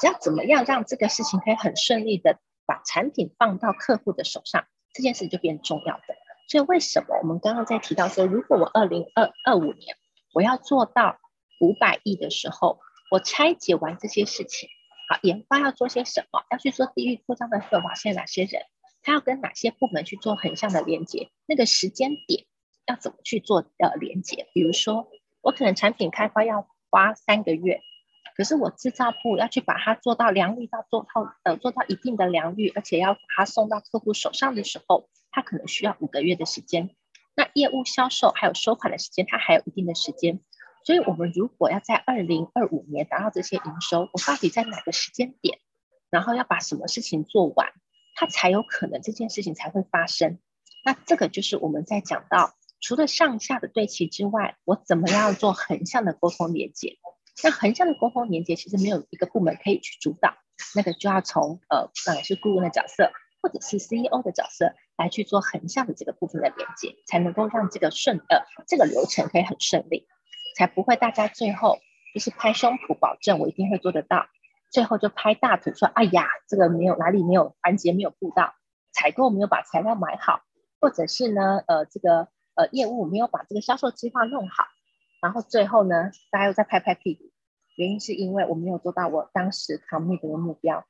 [0.00, 6.02] 只要怎么样让这个事情可以很顺利的把产品放到客户的手上，这件事就变重要的。
[6.48, 9.96] 所以为什么我们刚刚在提到说，如果我二零二二五年
[10.32, 11.18] 我要做到
[11.58, 14.68] 五百亿的时候，我拆解完这些事情，
[15.08, 16.42] 好，研发要做些什么？
[16.50, 18.62] 要去做地域扩张的时候，发现哪些人？
[19.02, 21.30] 他要跟哪些部门去做横向的连接？
[21.46, 22.44] 那个时间点
[22.86, 24.48] 要怎么去做呃连接？
[24.52, 25.08] 比如说，
[25.40, 27.80] 我可能产品开发要花三个月，
[28.36, 36.90] 可是我制造部要去把它做到良率到做到呃做到一定的良率，而且要把它送到客户手上的时候，它可能需要五个月的时间。
[37.34, 40.40] 那业务销售还有收款的时间，它还有一定的时间。
[40.88, 45.58] 所以，我们如果要在二零二五年达到这些营收，我到底在哪个时间点，
[46.08, 47.74] 然后要把什么事情做完，
[48.14, 50.38] 它才有可能这件事情才会发生。
[50.86, 56.96] 那这个就是我们在讲到，除了上下的对齐之外，我怎么样做横向的沟通连接？
[57.44, 60.38] 那横向的沟通连接其实没有一个部门可以去主导，
[60.74, 70.08] 那个就要从呃，不管是顾问的角色，或者是 CEO 的角色来去做横向的这个部分的连接，才能够让这个顺呃这个流程可以很顺利。
[70.58, 71.78] 才不会，大家最后
[72.12, 74.26] 就是拍胸脯保证我一定会做得到，
[74.72, 78.56] 最后就拍大腿说：“哎呀，这个没有哪里没有环节没有顾到，
[78.90, 80.42] 采购没有把材料买好，
[80.80, 84.64] 或者是呢，呃，这个呃业务没有把这个销售计划弄好，
[85.22, 87.30] 然后最后呢，大家又在拍拍屁股，
[87.76, 90.84] 原因是因为我没有做到我当时 commit 的目标。”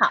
[0.00, 0.10] 好，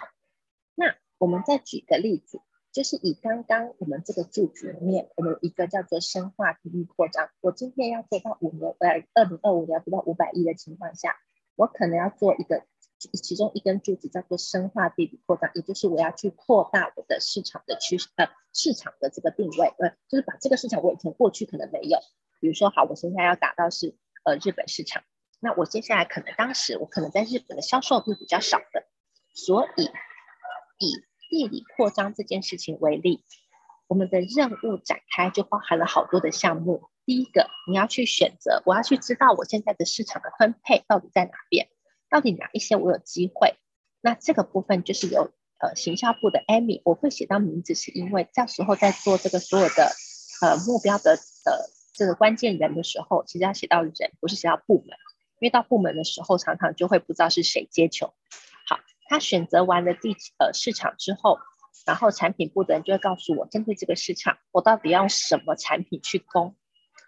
[0.75, 2.39] 那我们再举个例子。
[2.73, 7.29] 就是以刚刚我们这个柱子里面，我们一个叫做深化地域扩张。
[7.39, 11.15] 我今天要做到五年，呃，二零二五年要做到五百亿的情况下，
[11.55, 12.65] 我可能要做一个
[12.97, 21.99] 其中一根柱子叫做深化地域扩张，也就是我要去扩大我的市场的趋势，呃，市场的这个定位，呃，就是把这个市场我以前过去可能没有，
[22.39, 25.03] 比如说好，我现在要打到是呃日本市场，
[25.39, 28.87] 那我接下来可能当时我可能在日本的销售会比较少的，
[29.35, 29.83] 所以
[30.79, 33.23] 以地理扩张这件事情为例，
[33.87, 36.83] 我们的任务展开就包含了好多的项目。
[37.07, 41.69] 第一个，你要去选择，我要去知道我现在的市场的分配到底在哪边，
[42.07, 43.55] 到底哪一些我有机会。
[43.99, 49.91] 那这个部分就是由呃行销部的 Amy，我会写到名字，是因为到时候在做这个所有的
[50.43, 51.65] 呃目标的呃
[51.95, 54.95] 这个关键人的时候，其实要写到人，不是写到部门，
[55.39, 58.13] 因为到部门的时候，常常就会不知道是谁接球。
[59.07, 61.39] 他选择完了地呃市场之后，
[61.85, 66.55] 然后产品部的人就会告诉我，针对这个市场，我到底要用什么产品去攻？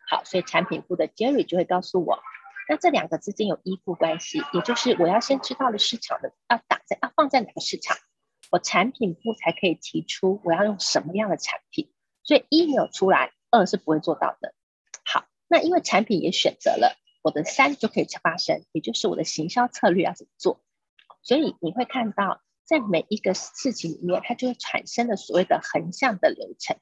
[0.10, 2.20] 好，所以产品部的 Jerry 就会告诉我，
[2.70, 7.98] 那这两个之间有依附关系，也就是我要先知道了市场的要打在要放在哪个市场，
[8.52, 11.92] 我产品部才可以提出我要用什么样的产品。
[12.24, 14.54] 所以一没有出来，二是不会做到的。
[15.06, 20.60] 好，那因为产品也选择了，我的三就可以去发生，也就是我的行销策略要怎么做。
[21.26, 26.78] 所以你会看到，在每一个事情里面，它就会产生了所谓的横向的流程，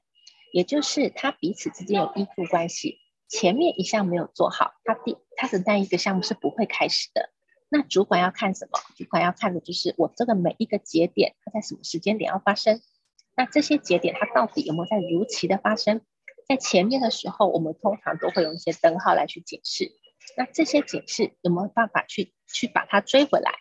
[0.51, 2.99] 也就是它彼此之间有依附关系。
[3.29, 7.31] 前面一项没有做好，它第它的那一个项目是不会开始的。
[7.69, 8.79] 那主管要看什么？
[8.95, 12.81] 主管要看的就是我这个每一个节点，它在什么时间点要发生。
[13.35, 16.01] 那这些节点它到底有没有在如期的发生？
[16.47, 19.93] 在前面的时候，我们通常都会用一些灯号来去警示。
[20.37, 23.53] 那这些警示有没有办法去去把它追回来？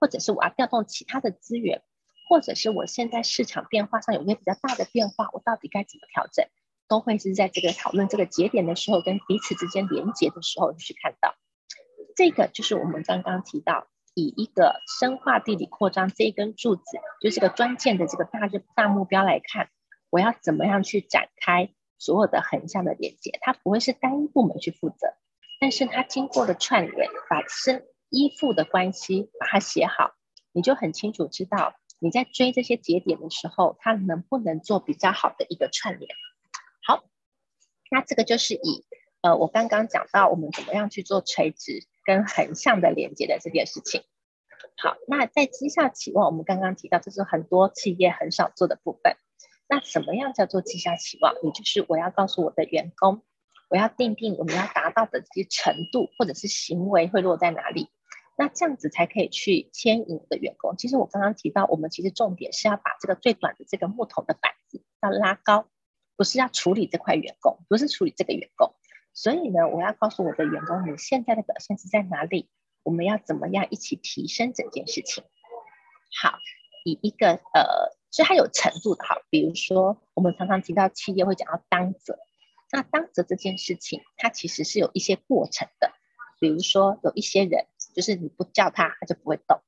[0.00, 1.82] 或者是我要调动其他的资源，
[2.28, 6.46] 或者是我现在市场变化上有一些比较大的变化，我到底该怎么调整，
[6.88, 11.34] 都会是在这个讨论这个节点的时候，跟彼此之间连接的时候去看到。
[12.16, 16.82] 这个就是我们刚刚提到，以一个深化地理扩张这一根柱子，
[17.20, 18.40] 就是个关键的这个大
[18.74, 19.68] 大目标来看，
[20.08, 25.14] 我要怎么样去展开所有的横向的连接，它不会是单一部门去负责，
[25.60, 27.84] 但是它经过了串联，把深。
[28.10, 30.14] 依附的关系，把它写好，
[30.52, 36.10] 你就很清楚知道你在追这些节点的时候，它能不能做比较好的一个串联。
[36.86, 37.04] 好，
[37.90, 38.84] 那这个就是以
[39.20, 44.02] 呃我刚刚讲到我们怎么样去做垂直跟横向的连接的这件事情。
[44.76, 49.16] 好，那在绩效期望，我们刚刚提到这是很多企业很少做的部分。
[49.68, 51.34] 那什么样叫做绩效期望？
[51.42, 53.22] 也就是我要告诉我的员工，
[53.68, 57.88] 我要定定我们要达到的这些程度或者是行为会落在哪里。
[58.40, 60.74] 那这样子才可以去牵引的员工。
[60.78, 65.68] 其实我刚刚提到，我们其实重点是要把这个最短的这个木头的板子要拉高，
[66.16, 68.72] 不是要处理这块员工，不是处理这个员工。
[69.12, 72.48] 所以呢，我要告诉我的员工，你现在的表现是在哪里？
[72.82, 75.22] 我们要怎么样一起提升整件事情？
[76.22, 76.38] 好，
[76.86, 79.20] 以一个呃，是它有程度的哈。
[79.28, 82.18] 比如说，我们常常提到企业会讲到当责，
[82.72, 85.92] 那当责这件事情，它其实是有一些过程的。
[86.40, 89.58] 比如说，有一些人就是你不叫他，他就不会动；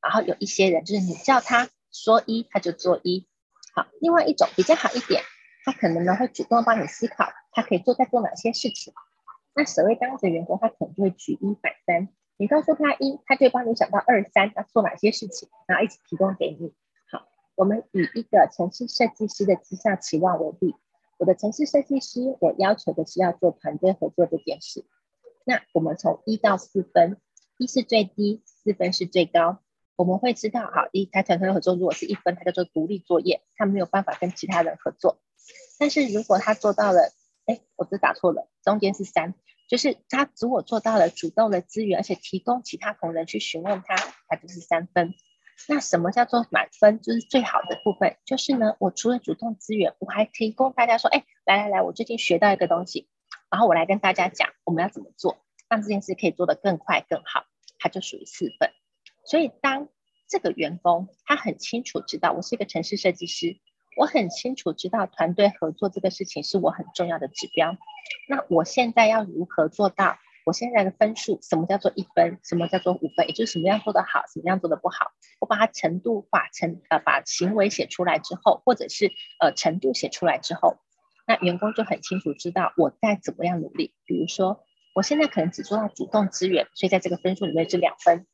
[0.00, 3.26] 然后有一些人就是你叫他说一，他就做一。
[3.74, 5.22] 好，另外一种比较好一点，
[5.64, 8.92] 他可能呢会主动帮你思考，他可以做在做哪些事情。
[9.54, 12.08] 那所谓当责员工，他可能就会举一反三。
[12.38, 16.74] 你告诉他一，他就会帮你想到二三要做哪些事情，然后一起提供给你。
[17.10, 20.74] 好，我们以一个城市设计师的绩效期望为例，
[21.18, 24.84] 我的城市设计师，我要求的是要做团队合作这件事。
[25.44, 27.20] 那我们从一到四分，
[27.62, 29.60] 一是最低，四分是最高。
[29.94, 35.22] 我们会知道，好，一他团队合作如果是一分，他叫做独立作业，他没有办法跟其他人合作。
[35.78, 37.12] 但是如果他做到了，
[37.46, 39.34] 哎，我这打错了，中间是三。
[39.68, 43.94] 就是他如果做到了主动的资源，而且提供其他同仁去询问他，
[44.26, 45.14] 他就是三分。
[45.68, 47.00] 那什么叫做满分？
[47.00, 53.08] 就是最好的部分，就是呢，我除了主动资源，我还提供大家说，哎，来来来，我最近学到一个东西，
[53.50, 55.38] 然后我来跟大家讲我们要怎么做，
[55.68, 57.44] 让这件事可以做得更快更好，
[57.82, 58.70] 它就属于四分。
[59.24, 59.88] 所以当
[60.28, 63.58] 这个员工他很清楚知道我是一个城市设计师。
[63.94, 67.76] 我很清楚知道团队合作这个事情是我很重要的指标。
[68.26, 70.16] 那我现在要如何做到？
[70.44, 72.38] 我现在的分数，什么叫做一分？
[72.42, 73.28] 什么叫做五分？
[73.28, 75.12] 也就是什么样做得好，什么样做得不好？
[75.40, 80.78] 我把它程度化成呃，把行为写出来之后，或者是呃程度写出来之后，
[81.26, 83.94] 那员工就很清楚知道我在怎么样努力。
[84.04, 84.64] 比如说，
[84.94, 88.26] 我现在可能只做到主动资源，所以在这个分数里面是两分。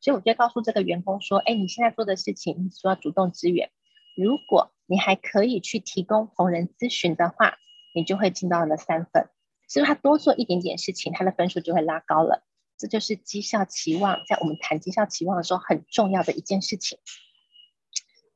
[0.00, 3.70] 所以我就告诉这个员工说：哎，你现在做的事情，你说要主动资源，
[4.16, 7.56] 如果你还可以去提供同仁咨询的话，
[7.94, 9.28] 你就会进到了三分。
[9.68, 12.46] 所以他多做一点点事情，他的分数就会拉高了。
[12.78, 16.98] 这就是绩效期望，在我们谈绩效期望的时候很重要的一件事情。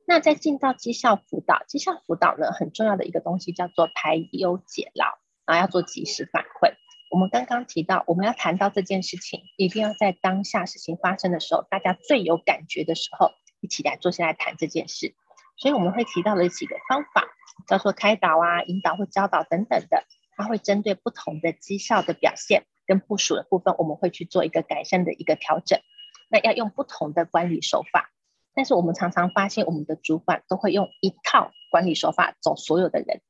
[0.06, 5.06] 那在进到绩效辅导，绩效辅导呢，很重要的一个东西叫做排忧解劳，
[5.46, 6.74] 然后要做及时反馈。
[7.10, 15.16] 我们刚刚提到，我们要谈到这件事情，一定要在当下事情发生的时候，大家最有感觉的时候，一起来坐下来谈这件事。
[15.56, 17.26] 所以我们会提到了几个方法，
[17.66, 20.04] 叫做开导啊、引导或教导等等的，
[20.36, 25.80] 它会针对不同的绩效的表现跟部署的部分，我们会去做一个改善的一个调整。
[26.28, 28.12] 那要用不同的管理手法，
[28.54, 33.20] 但是我们常常发现，我们的主管都会用一套管理手法走所有的人。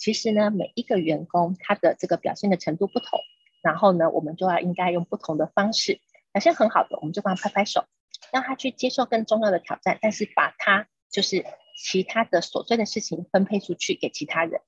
[0.00, 3.20] 其实呢，每一个员工他的这个表现的程度不同，
[3.62, 6.00] 然后呢，我们就要应该用不同的方式。
[6.32, 7.84] 表现很好的，我们就帮他拍拍手，
[8.32, 11.44] 让他去接受更重要的挑战，但是把他就是。
[11.82, 14.60] 其他的琐碎的事情分配出去给其他人，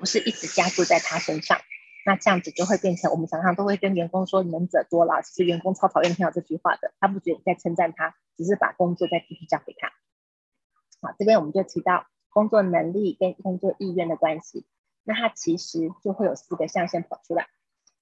[0.00, 1.60] 不是一直加注在他身上。
[2.04, 9.92] 那这样子就会变成我们常常都会跟员工说“能者多劳”，其实员工超讨厌听到这句话的，他不觉得你在称赞他，只是把工作再继续交给他。
[11.00, 14.66] 好，这边我们就提到工作能力跟工作意愿的关系，
[15.06, 17.46] 那他其实就会有四个象限跑出来。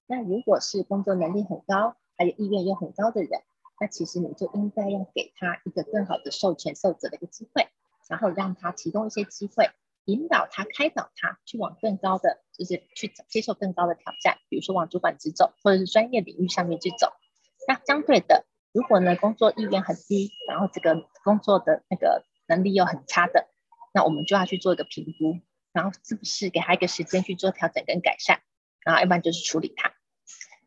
[0.07, 3.43] 那如果是工作能力很高，还有意愿又很高的人，
[3.79, 7.67] 那其实你就应该要给他一个更好的授权受责的一个机会。
[8.07, 9.71] 然后让他提供一些机会，
[10.05, 17.11] 引导他、开导他去往更高的，就是去接受更高的挑战，比如说往主管职走，或者是专业领域上面去走。
[17.67, 23.47] 那相对的，如果呢工作意愿很低，然后这个工作的那个能力又很差的，
[23.91, 25.39] 那我们就要去做一个评估，
[25.75, 28.39] 然后是不是给他一个时间去做调整跟改善，
[28.83, 29.91] 然后要不然就是处理他。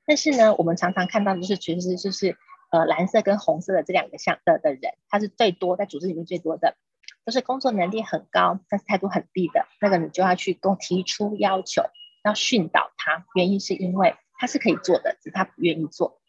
[0.06, 2.36] 但是呢，我们常常看到就是，其实就是
[2.70, 6.76] 呃蓝色跟红色的这两个项的的人，他是最多在组织里面最多的。
[7.24, 11.82] 就是工作能力很高，但是态度很低的那个，你就要去跟提出要求，
[12.24, 13.26] 要训导他。
[13.34, 16.22] 原因是因为他是可以做的，只是他不愿意做。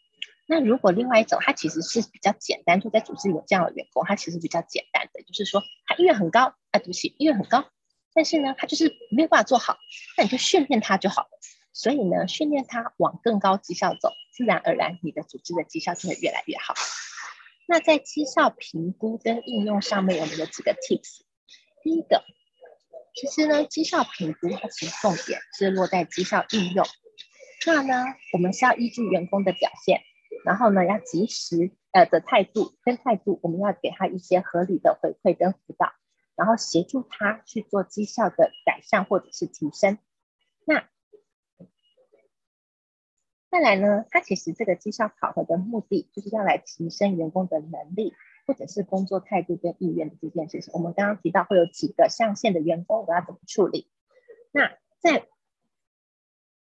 [0.45, 7.65] 那如果另外一种，他其实是比较简单，就在组织里有这样的员工，他其实比较简单的，就是说他意愿很高，啊，对不起，意愿很高，
[8.19, 9.77] 但是呢，他就是没有办法做好，
[10.17, 11.29] 那你就训练他就好了。
[11.71, 16.73] 所以呢，训练他往更高绩效走，自然而然你的组织的绩效就会越来越好。
[17.65, 21.21] 那在绩效评估跟应用上面，我们有几个 tips。
[21.81, 22.25] 第一个，
[23.15, 26.85] 其实呢，绩效评估它其实重点是落在绩效应用。
[27.67, 28.03] 那呢，
[28.33, 30.01] 我们是要依据员工的表现，
[30.43, 35.93] 然后呢，要及时呃的态度跟态度，我们要给他一些合理的回馈跟辅导，
[36.39, 39.97] 然后协助他去做绩效的改善或者是提升。
[40.63, 40.87] 那
[43.51, 48.13] 再来呢，他其实这个绩效考核的目的，就是要来提升员工的能力，
[48.47, 50.71] 或者是工作态度跟意愿的这件事情。
[50.73, 53.91] 我们刚刚提到会有几个象限的员工，我要怎么处理？
[54.53, 55.27] 那在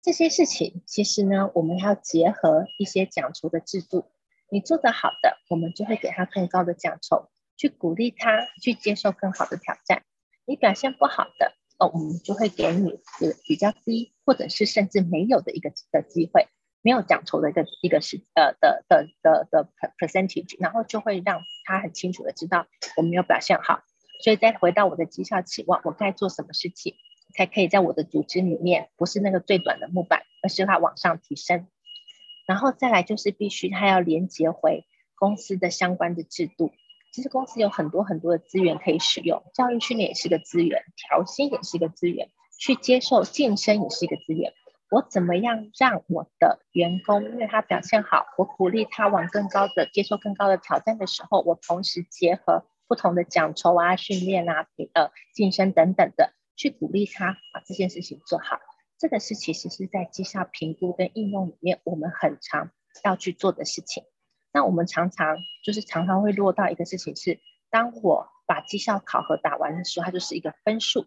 [0.02, 4.06] 这些事情，其实呢，我们要结合一些奖酬的制度。
[4.50, 10.04] 你做得好的，我们就会给他更高的奖酬；去鼓励他去接受更好的挑战。
[10.46, 16.48] 你表现不好的哦，我们就会给你有比较低，或者是甚至没有的一个的机会，
[16.82, 23.82] 没有奖酬的一个一个是呃的的的的 percentage，然后就会让他很清楚的知道我没有表现好，
[24.24, 26.96] 所以再回到我的绩效期望，我该做什么事情
[27.36, 31.68] 才可以在我的组织里面不是那个最短的木板，而是它往上提升。
[32.48, 34.86] 然后再来就是必须他要连接回
[35.16, 36.72] 公司的相关的制度。
[37.18, 44.54] 其实公司有很多很多的资源可以使用，教育训练也是个资源，调薪也是一个资源，去接受晋升也是一个资源。
[44.92, 58.60] 我怎么样让我的员工，因为他表现好，我鼓励他往更高的接受更高的挑战的时候，我同时结合不同的奖酬啊、训练啊、呃晋升等等的，去鼓励他把这件事情做好。
[59.00, 62.70] 这个是其实是在绩效评估跟应用里面，我们很常
[63.04, 64.04] 要去做的事情。
[64.54, 67.40] 那我们常常就是常常会落到一个事情是，
[67.70, 71.06] 当我把绩效考核打完的时候，它就是一个分数，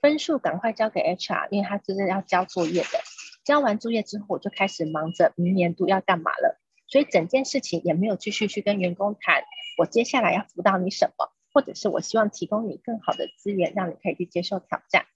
[0.00, 3.00] 分数赶快交给 HR，因为他就是要交作业的。
[3.44, 9.44] 交完作业之后，我就开始忙着明年度要干嘛了，所以整件事情也没有继续去跟员工谈，
[9.78, 15.06] 我接下来要辅导你什么，或者是我希望提供你更好的资源，让你可以去接受挑战。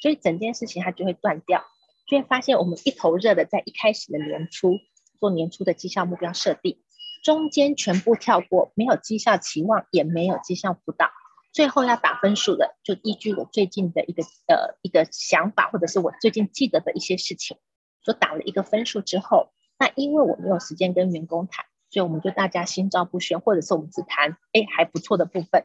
[0.00, 1.64] 所以整件事情它就会断掉，
[2.06, 4.78] 就会发现我们一头热的在一开始的年初
[5.20, 6.82] 做年初的绩效目标设定，
[7.24, 11.10] 中间全部跳过，没有绩效期望，也没有绩效辅导，
[11.52, 17.56] 最后要打分数的，就依据我最近的一个呃一个想法，或者是我最近记得的一些事情，
[18.04, 19.48] 所打了一个分数之后，
[19.78, 25.64] 那因为我没有时间跟员工谈，所以我们就大家心照不宣，或者是我们只谈哎还不错的部分，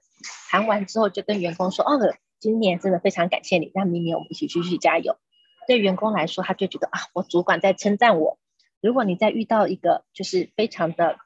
[0.50, 2.00] 谈完之后就跟员工说哦。
[2.42, 5.18] 今年真的非常感谢你，那明年我们一起继续加油。
[5.68, 8.40] 对员工来说，他就觉得啊，我主管在称赞我。
[8.80, 11.18] 如果你在遇到一个就是非常的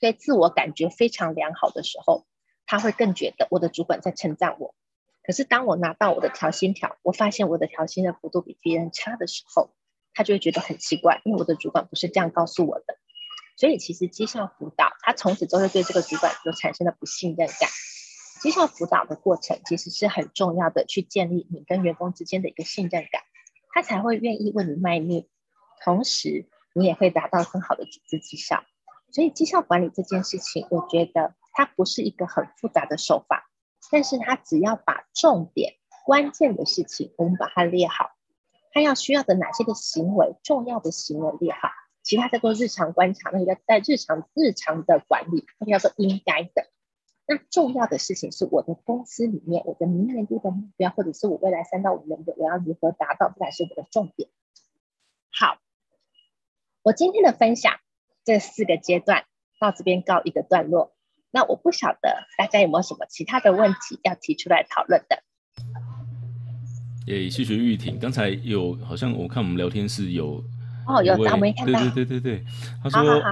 [0.00, 2.26] 对自我感觉非常良好的时候，
[2.66, 4.74] 他会更觉得我的主管在称赞我。
[5.22, 9.74] 可是当我拿到我的调薪条，我发现我的调薪的幅度比别人差的时候，
[10.14, 12.98] 他就会觉得很奇怪，因为我的主管不是这样告诉我的。
[13.56, 17.70] 所以其实绩效辅导，他从此都会对这个主管就产生了不信任感。
[18.42, 23.22] 绩效辅导的过程其实是很重要的，去建立你跟员工之间的一个信任感，
[23.70, 25.26] 他才会愿意为你卖命，
[25.82, 28.62] 同时你也会达到很好的组织绩效。
[29.16, 33.48] 所以绩效管理这件事情，我觉得它不是一个很复杂的手法，
[33.90, 38.10] 但是它只要把重点、关键的事情我们把它列好，
[38.72, 41.70] 它要需要的哪些的行为、重要的行为列好，
[42.02, 46.68] 其他叫做日常观察，那个在日常日常的管理，那个叫做应该的。
[47.26, 54.28] 那重要的事情是我的公司里面，我的明年度的目标，或者是我未来三到五年的我要如何达到，这才是我的重点。
[55.32, 55.56] 好，
[56.82, 57.72] 我今天的分享
[58.26, 59.24] 这四个阶段
[59.60, 60.92] 到这边告一个段落。
[61.30, 65.22] 那我不晓得大家有没有什么其他的问题要提出来讨论的？
[67.06, 70.42] 诶谢谢玉婷，刚才有好像我看我们聊天室有。
[70.86, 71.80] 哦，有我没看到。
[71.80, 72.44] 对对对对对，
[72.82, 73.22] 他说。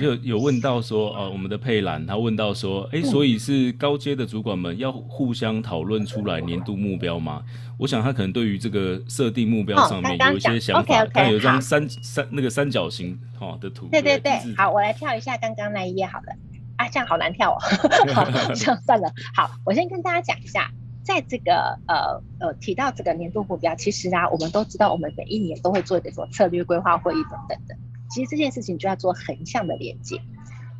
[0.00, 7.42] 就有问到说，呃，我们的佩兰，他问到说，哎、嗯，所以是高阶的主管们要互相讨论出来年度目标吗？
[7.78, 10.80] 我想他可能对于这个设定目标上面有一些想法。
[10.82, 13.86] 哦、刚刚 OK OK，有一张三三那个三角形哈的图。
[13.90, 16.34] 对对对，好，我来跳一下刚刚那一页好了。
[16.76, 17.58] 啊，这样好难跳哦。
[18.14, 18.24] 好，
[18.54, 19.12] 这样算了。
[19.34, 20.70] 好，我先跟大家讲一下。
[21.04, 27.76] 在这个呃呃提到这个年度目标，其实啊，我们都知道，我们每一年都会做一个什么策略规划会议等等的。
[28.10, 30.20] 其实这件事情就要做横向的连接，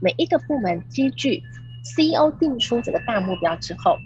[0.00, 1.42] 每一个部门依据
[1.84, 3.98] CEO 定出这个大目标之后，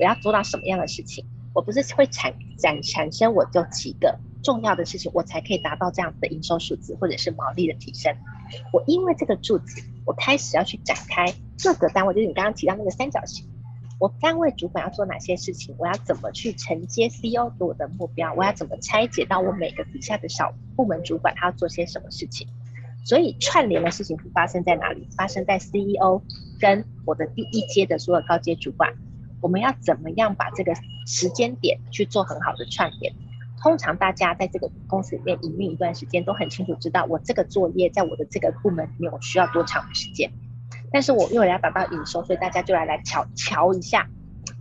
[0.00, 1.24] 我要做到什么样的事情？
[1.54, 8.14] 我不是会产产产生我就几个重要的事情，我才可以达到这样的营收数字或者是毛利的提升。
[8.72, 11.26] 我因为这个柱子，我开始要去展开
[11.62, 13.46] 各个单位，就是你刚刚提到那个三角形。
[13.98, 15.74] 我单位主管要做哪些事情？
[15.78, 18.34] 我要怎么去承接 CEO 给我的目标？
[18.34, 22.46] 我要怎么拆解到我每个底下的小部门主管他要做些什么事情？
[23.06, 25.08] 所以串联的事情发生在哪里？
[25.16, 26.20] 发生在 CEO
[26.60, 28.92] 跟我的第一阶的所有高阶主管。
[29.40, 30.74] 我们要怎么样把这个
[31.06, 33.14] 时间点去做很好的串联？
[33.62, 40.30] 通常大家在这个公司里面营运一段时间，都很清楚知道我这个作业在我的这个部门里面我需要多长的时间。
[40.92, 44.08] 但是我因为要达到营收，所以大家就来来瞧瞧一下，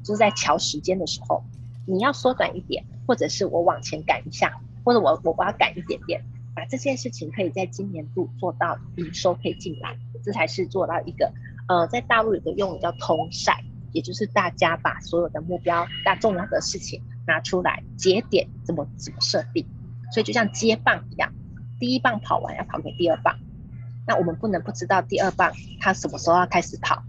[0.03, 1.43] 就是在瞧时间的时候，
[1.85, 4.51] 你要缩短一点，或者是我往前赶一下，
[4.83, 6.21] 或者我我我要赶一点点，
[6.55, 11.31] 把这件事情可以在今年度做到营收可以进来，这才是做到一个
[11.67, 19.65] 呃，在大陆有个用语叫通晒，也就是大家把所有的目标、大重要的事情拿出来，节点怎么怎么设定，
[20.11, 21.31] 所以就像接棒一样，
[21.79, 23.35] 第一棒跑完要跑给第二棒。
[24.07, 27.03] 那我们不能不知道第二棒他什么时候要开始跑，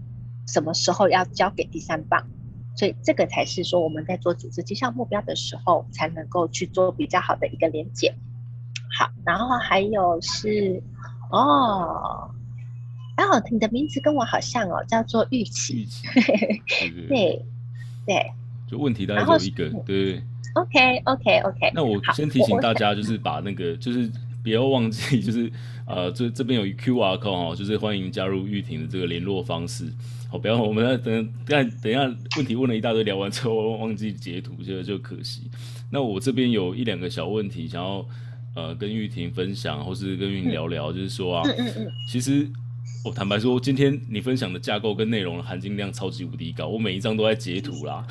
[0.47, 2.27] 什么时候要交给第三棒，
[2.75, 8.15] 所以这个才是说我们在做组织绩效目标的时候才能够去做比较好的一个连结。
[8.97, 10.81] 好，然后还有是
[11.29, 12.31] 哦，
[13.17, 15.81] 哦，你的名字跟我好像哦，叫做玉琪。
[15.81, 17.45] 玉琪，对
[18.07, 18.31] 对，
[18.67, 20.23] 就问题大概有一个，对。
[20.55, 21.71] OK OK OK。
[21.75, 24.11] 那我先提醒大家，就是把那个就是。
[24.47, 25.51] 不要忘记， 就是
[25.85, 29.91] 呃，这这边有 QR code 哦，就是欢迎加入玉婷的这个联络方式。
[30.29, 32.03] 好，不要我们要等等等一下
[32.37, 35.51] 问题问了一大堆，聊完之后忘记截图，就就可惜。
[35.91, 38.05] 那我这边有一两个小问题想要
[38.55, 42.47] 呃跟玉婷分享，或是跟玉婷聊聊，嗯、就是说啊，嗯嗯嗯、其实
[43.03, 48.05] 我坦白说，今天你分享的架构跟内容的含金量超级无敌高，我每一张都在截图啦，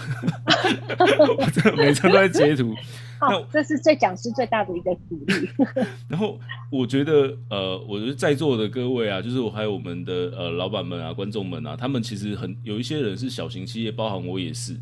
[1.38, 2.74] 我真的每一张都在截图。
[3.18, 5.48] 好这是对讲师最大的一个鼓励。
[6.08, 6.38] 然后
[6.70, 14.76] 我觉得，呃，我觉得在座的各位啊，就是我还有我们的呃老板们啊、观众们啊，他们其实很有一些人是小型企业，包含我也是。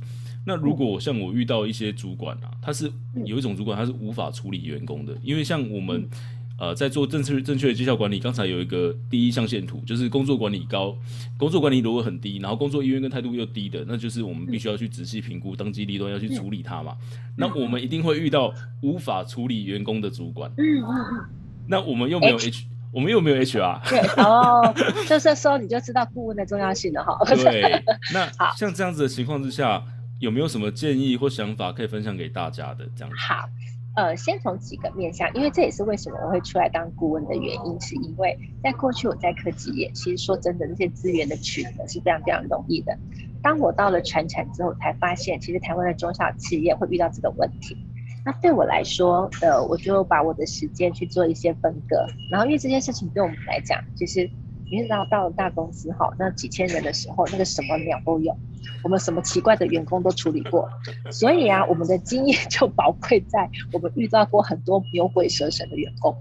[0.46, 2.90] 那如果像我遇到一些主管啊，他是
[3.24, 6.08] 有一种主管，他是无法处理员工的，因为像我们。
[6.56, 10.96] 呃，在做正确正确的绩效管理，刚才有一个第一象限图，就是工作管理高，
[11.36, 16.96] 工作管理如果很低，然后工作意愿跟态度又低的，那就是我们必须要去仔细评估，当机立断要去处理它嘛。
[17.36, 20.48] 那我们一定会遇到无法处理员工的主管。
[20.56, 21.26] 嗯嗯嗯。
[21.66, 23.88] 那我们又没有 H，, 我们又没有 HR。
[23.90, 24.72] 对哦，
[25.08, 27.18] 就是说你就知道顾问的重要性了哈。
[27.34, 27.82] 对。
[28.14, 29.82] 那像这样子的情况之下，
[30.20, 32.86] 有没有什么建议或想法可以分享给大家的？
[32.94, 33.16] 这样子。
[33.18, 33.48] 好。
[33.94, 42.96] 呃，先从几个面向，因为这也是为什么我会出来当顾问的原因，是因为在过去我在科技业，其实说真的，那些资源的取得是非常非常容易的。
[43.42, 47.76] 当我到了传产之后，才发现其实台湾的中小企业会遇到这个问题。
[48.24, 54.28] 那对我来说，呃，我就把我的时间去做一些分割，然后因为这件事情对我们来讲，其实。
[54.66, 58.34] 你知道到了大公司哈，那几千人的时候，那个什么鸟都有，
[58.82, 60.68] 我们什么奇怪的员工都处理过，
[61.10, 66.16] 所以啊，我们的经验就宝贵在我们遇到过很多牛鬼蛇神的员工。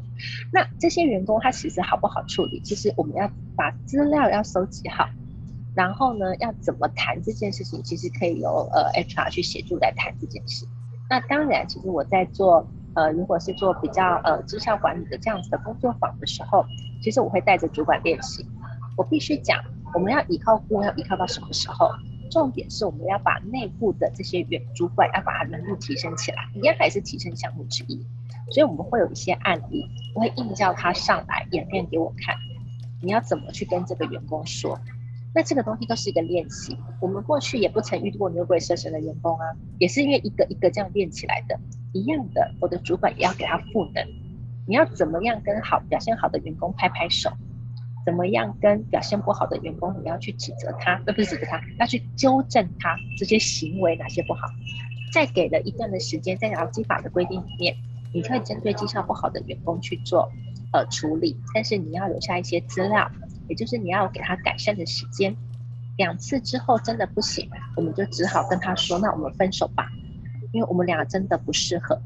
[0.51, 2.59] 那这些员工他其实好不好处理？
[2.61, 5.09] 其实我们要把资料要收集好，
[5.75, 10.65] 然后呢，要怎么谈这件事情，其实可以由呃 HR 去协助来谈这件事。
[11.09, 12.67] 那当然，其实我在做。
[12.95, 16.63] 呃，如果是做比较呃绩效管理的这样子的工作坊的时候，
[17.01, 18.45] 其实我会带着主管练习。
[18.95, 19.59] 我必须讲，
[19.95, 21.89] 我们要依靠顾问，要依靠到什么时候？
[22.33, 28.03] 重点是我们要把内部的这些员主管要把他能力提升起来，一样还是提升项目之一。
[28.49, 32.35] 所以我们会有一些案例，我会硬叫他上来演练给我看，
[33.03, 34.79] 你要怎么去跟这个员工说？
[35.35, 36.75] 那这个东西都是一个练习。
[36.99, 39.45] 我们过去也不曾遇过牛鬼蛇神的员工啊，
[39.77, 41.59] 也是因为一个一个这样练起来的。
[41.93, 44.03] 一样的，我的主管也要给他赋能。
[44.67, 47.31] 你要怎么样跟好表现好的员工拍拍手？
[48.05, 54.47] 怎么样跟表现不好的员工，你要去指责他，而不是指责他，要去纠正他这些行为哪些不好。
[55.13, 57.75] 再给了一段的时间，在劳基法的规定里面，
[58.13, 60.29] 你可以针对绩效不好的员工去做
[60.71, 63.09] 呃处理，但是你要留下一些资料，
[63.47, 65.35] 也就是你要给他改善的时间。
[65.97, 69.87] 两次之后真的不行，我们就只好跟他说，那我们分手吧。
[70.51, 71.99] 因为我们俩真的不适合，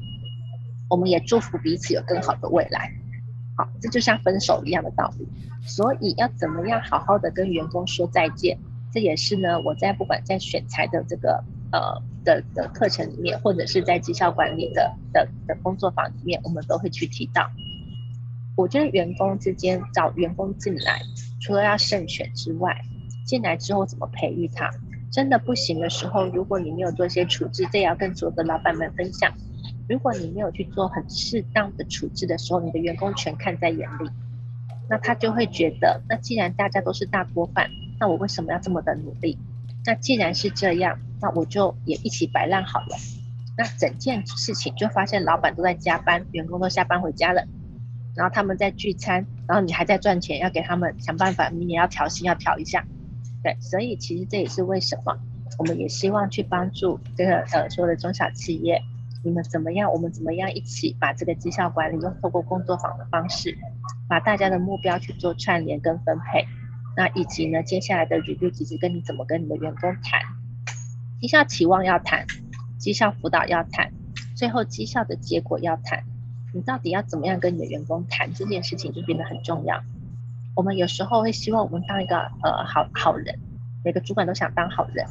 [0.88, 2.92] 我们也祝福彼此有更好的未来。
[3.58, 5.26] 好，这就像分手一样的道理。
[5.66, 8.56] 所以要怎么样好好的跟员工说再见？
[8.92, 17.50] 这也是呢，我在不管在选材的这个呃的的课程里面，或者是在绩效管理的的的工作坊里面，我们都会去提到。
[18.56, 21.02] 我觉得员工之间找员工进来，
[21.40, 22.80] 除了要慎选之外，
[23.26, 24.70] 进来之后怎么培育他？
[25.10, 29.32] 真的不行的时候，如果你没有做一些处置，这也要跟所有的老板们分享。
[29.88, 34.10] 如果你没有去做很适当的处置的时候，你的员工全看在眼里，
[34.88, 39.38] 那他就会觉得，那既然大家都是大锅饭，那我为什么要这么的努力？
[39.86, 42.96] 那既然是这样，那我就也一起摆烂好了。
[43.56, 47.46] 那整件事情就发现，老板都在加班，员工都下班回家了，
[48.14, 52.84] 然后他们在聚餐，然后你还在赚钱，要给他们想办法，明年要调薪，要调一下。
[53.42, 55.16] 对，所以其实这也是为什么
[55.58, 58.82] 我们也希望去帮助这个呃所有的中小企业，
[59.28, 59.92] 你们怎么样？
[59.92, 63.58] 我们怎么样一起把这个绩效管理用透过工作坊的方式，
[64.08, 66.46] 把大家的目标去做串联跟分配，
[66.96, 70.22] 那以及呢接下来的 review 其实跟你怎么跟你的员工谈，
[71.20, 72.24] 绩效期望要谈，
[72.78, 73.92] 绩效辅导要谈，
[74.34, 76.02] 最后绩效的结果要谈，
[76.54, 79.82] 你到底要怎么样跟你的员工谈这件事情就变得很重要。
[80.56, 83.38] 我们有时候会希望我们当一个呃好好人，
[83.84, 85.06] 每个主管都想当好人，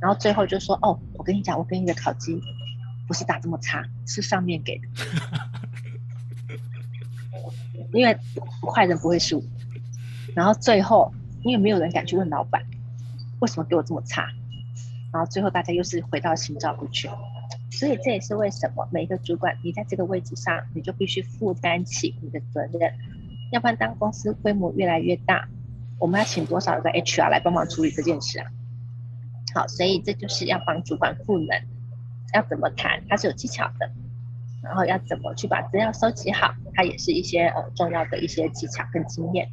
[0.00, 2.42] 然后最后就说哦，我跟你讲，我给你的考绩
[3.10, 4.86] 不是打这么差，是上面给的，
[7.92, 8.16] 因为
[8.72, 9.44] 坏人不会输。
[10.32, 12.64] 然后最后因为没有人敢去问老板，
[13.40, 14.28] 为什么给我这么差？
[15.12, 17.10] 然后最后大家又是回到心照不宣。
[17.72, 22.94] 所以这也是为什么每一个主管，你在这个位置上，你就必须负担起你的责任，
[23.50, 25.48] 要不然当公司规模越来越大，
[25.98, 28.46] 我们要请多少个 HR 来帮忙处理这件事啊？
[29.52, 31.60] 好，所以这就是要帮主管赋能，
[32.34, 33.90] 要怎么谈，它是有技巧的，
[34.62, 39.48] 然后要怎么去把资料收集好，它也是一些呃重要的一些技巧跟经验。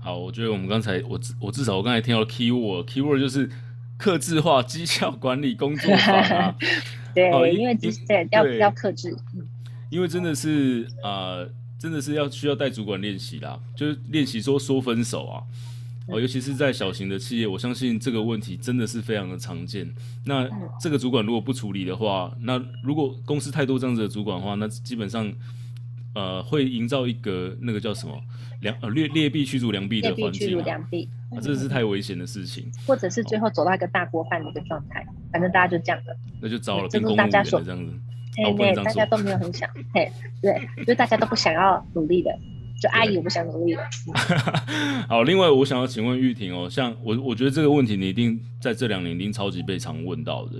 [0.00, 3.48] 好，我觉得我们刚才我我至少我刚才听到 keyword，keyword 就是
[3.96, 6.56] 克制化绩效管理工作法啊。
[7.14, 9.14] 对，哦、因为对要要克制，
[9.90, 15.44] 因为真的是呃，真的是要需要带主管练习啦，就是练习说说分手啊。
[16.08, 19.88] 哦，尤其是在小型的企业，我相信这个问题真的是非常的常见。
[20.24, 20.48] 那
[20.80, 25.32] 这个主管如果不处理的话，那如果公司太多这样子的主管的话，那基本上
[26.14, 28.20] 呃会营造一个那个叫什么
[28.60, 30.78] 良呃劣劣币驱逐良币的环境啊，
[31.30, 32.70] 啊，这是太危险的事情。
[32.86, 37.92] 或者是最后走到一个大锅饭的一个状态，反正大家就这样的，那就糟了，跟公务员的这样子，
[38.34, 42.36] 对对，大家都没有很想，嘿，对，就大家都不想要努力的。
[42.82, 43.82] 就阿姨，我不想努力了。
[45.08, 50.54] 好，另外我想要请问玉婷哦，像我，我觉得这个问题你一定在这两年一定超级被常问到的。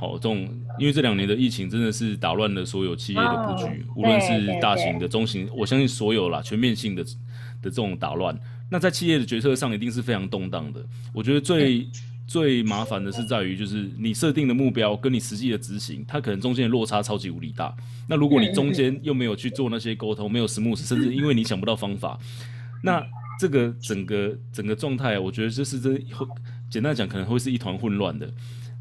[0.00, 0.48] 好，这种
[0.78, 7.10] 因为这两年的疫情真的是打乱了所有企业的布局，无论是大型的、中型，我相信所有啦，全面性的的
[7.64, 8.34] 这种打乱，
[8.70, 10.82] 那在企业的决策上一定是非常动荡的。
[11.12, 11.86] 我觉得最。
[12.28, 17.74] 最麻烦的是在于，就是你设定的目标跟你实际的执行，它可能中间的落差超级无敌大。
[18.06, 22.18] 那如果你中间又没有去做那些沟通，没有 smooth，甚至因为你想不到方法，
[22.82, 23.02] 那
[23.40, 26.26] 这个整个整个状态，我觉得就是这会
[26.68, 28.30] 简单讲，可能会是一团混乱的。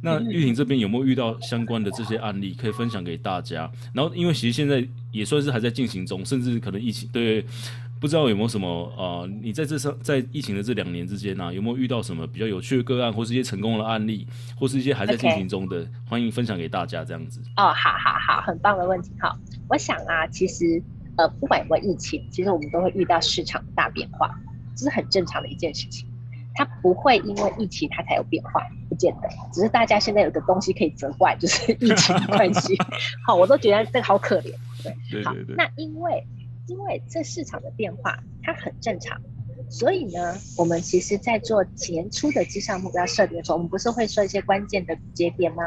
[0.04, 3.72] 那玉婷这边有没有遇到相关的这些案例可以分享给大家？
[3.94, 7.46] 然后，因为其实现在也算是还在进行中，甚至可能疫情对。
[8.00, 17.42] 不知道有没有什么呃，你在这上在疫情的这两年之间呢、啊，有没有遇到什么比较有趣的个案，或是一些成功的案例，或是一些还在进行中的.欢迎分享给大家这样子。
[17.58, 19.12] 哦，好好好，很棒的问题。
[19.20, 19.38] 好，
[19.68, 20.82] 我想啊，其实
[21.18, 24.30] 呃，不管有没有疫情，其实我们都会遇到市场的大变化，
[24.76, 26.08] 这是很正常的一件事情。
[26.54, 29.30] 它不会因为疫情它才有变化，不见得。
[29.52, 32.76] 只是大家现在有个东西可以责怪，就是 疫情的关系。
[33.26, 34.54] 好，我都觉得这个好可怜。
[34.84, 35.56] 对，对对对。
[35.56, 36.24] 好，那因为。
[36.68, 39.22] 因为这市场的变化，它很正常，
[39.70, 45.64] 所以呢，我们其实，在做年初的绩效目标设定的时候，我们不是会说一些关键的节点吗？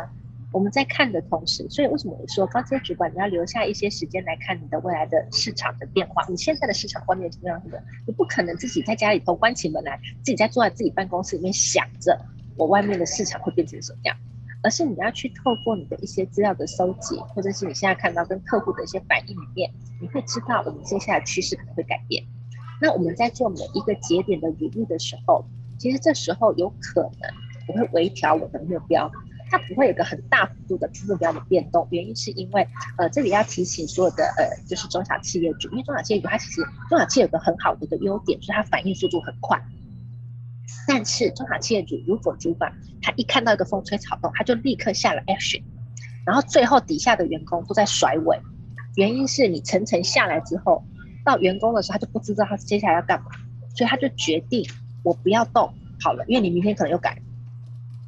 [0.53, 6.27] 我们在看的同时，所以为什么我说高阶主管你要留下一些时间来看你的未来的市场的变化？
[6.29, 12.19] 你现在的市场观念是这样子的，你不可能自己在家里头关起门来，自己在坐在自己办公室里面想着
[12.57, 14.17] 我外面的市场会变成什么样。
[14.63, 22.25] 而是你要去透过你的一些资料的收集，或者是你现在看到跟客户的一些反应里面，你会知道我们接下来趋势可能会改变。
[22.81, 25.45] 那我们在做每一个节点的履历的时候，
[25.79, 27.31] 其实这时候有可能
[27.69, 29.11] 我会微调我的目标，
[29.51, 31.87] 它不会有个很大幅度的目标的变动。
[31.91, 39.59] 原因是因为，呃，这里要提醒所有的呃，就是中小企业主，因为中小企业主它其实中小企业有个很好的一个优点，就是它反应速度很快。
[40.93, 45.63] 但是中小企业主如果主管他一看到一个风吹草动，他就立刻下了 action，
[46.27, 48.37] 然后最后底下的员工都在甩尾，
[48.97, 50.83] 原因是你层层下来之后，
[51.25, 53.27] 到员工的时候他就不知道他接下来要干嘛，
[53.77, 54.69] 所以他就决定
[55.05, 55.73] 我不要动
[56.03, 57.17] 好了，因为你明天可能又改。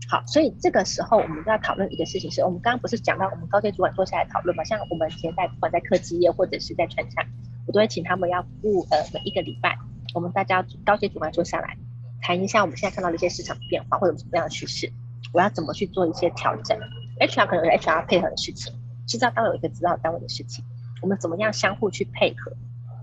[0.08, 4.64] 好，所以这个时候我们就要讨论一个事情是，我们刚刚不是讲到我们高阶主管坐下来讨论嘛？
[4.64, 7.24] 像我们现在不管在科技业或者是在传产，
[7.66, 9.78] 我都会请他们要顾呃每一个礼拜，
[10.14, 11.78] 我们大家高阶主管坐下来。
[12.22, 14.90] 谈一下我们现在看到的一些市场变化会有什么样的趋势，
[15.32, 16.78] 我要怎么去做一些调整
[17.18, 18.72] ？HR 可能有 HR 配合的事情，
[19.08, 20.64] 制造单位有一个制造单位的事情，
[21.02, 22.52] 我们怎么样相互去配合？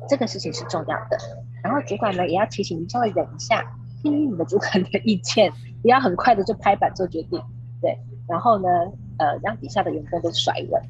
[0.08, 1.18] 这个事情是重要的。
[1.62, 3.62] 然后主管呢也要提醒你稍微忍一下，
[4.02, 5.52] 听听你的主管的意见，
[5.82, 7.42] 不要很快的就拍板做决定。
[7.82, 8.70] 对，然后呢，
[9.18, 10.82] 呃，让底下的员工都甩尾，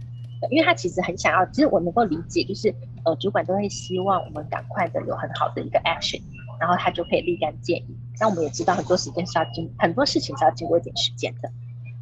[0.52, 2.74] 因为他其实很想要，其实我能够理解，就是
[3.06, 6.22] 呃，主管都会希望我们赶快的有很好的一个 action。
[6.60, 7.98] 然后他就可以立竿见影。
[8.20, 11.52] 那我们也知道很多时间是要经很多事情是要经过一点时间的。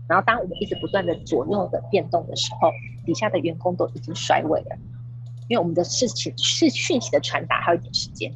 [0.08, 2.72] 然后当我们一直不断的左右的变动的时候，
[3.06, 4.78] 底下的员工都已经甩尾了，
[5.48, 8.34] 因为我们的事情是讯息的传达还有一点时间。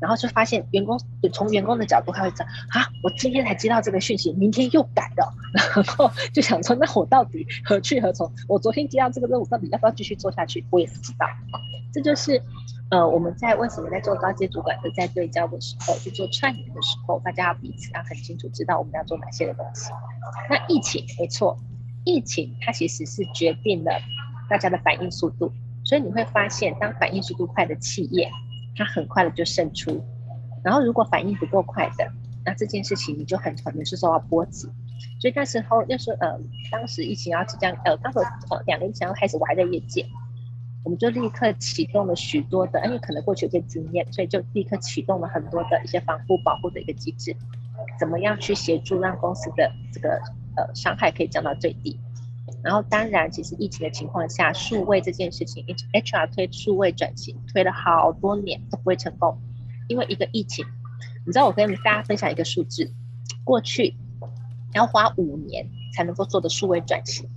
[0.00, 0.98] 然后就发现员工
[1.30, 5.34] 从员工的角度他会讲啊，我今天才接到这个讯息，明天又改了，
[5.74, 8.32] 然后就想说那我到底何去何从？
[8.48, 10.64] 我昨天接到这个任务，到底要不要继续做下去？
[10.70, 11.26] 我也不知道。
[11.92, 12.42] 这就是。
[12.90, 19.92] 呃，我们在为什么在做高阶主管的在对焦的时候，去做串联的时候，大家要彼此要很清楚知道我们要做哪些的东西。
[20.48, 21.56] 那疫情没错，
[22.04, 23.92] 疫情它其实是决定了
[24.48, 25.52] 大家的反应速度，
[25.84, 28.28] 所以你会发现，当反应速度快的企业，
[28.74, 29.92] 它很快的就胜出；
[30.64, 32.10] 然后如果反应不够快的，
[32.44, 34.66] 那这件事情你就很可能是受到波及。
[35.20, 36.40] 所以那时候那时候呃，
[36.72, 38.18] 当时疫情要即将呃，当时
[38.50, 40.04] 呃两年前要开始，我还在业界，
[40.82, 47.36] 我们就立刻启动了许多的，因为可能过去有些经验，所以就立刻启动了很多的一些防护保护的一个机制，
[47.98, 50.20] 怎么样去协助让公司的这个
[50.56, 51.98] 呃伤害可以降到最低。
[52.62, 59.38] 然后当然，其实疫情的情况下，数位这件事情，HR 推数位转型推了好多年都不会成功，
[59.88, 60.66] 因为一个疫情。
[61.26, 62.90] 你知道我跟大家分享一个数字，
[63.44, 63.94] 过去
[64.72, 67.28] 要花五年才能够做的数位转型，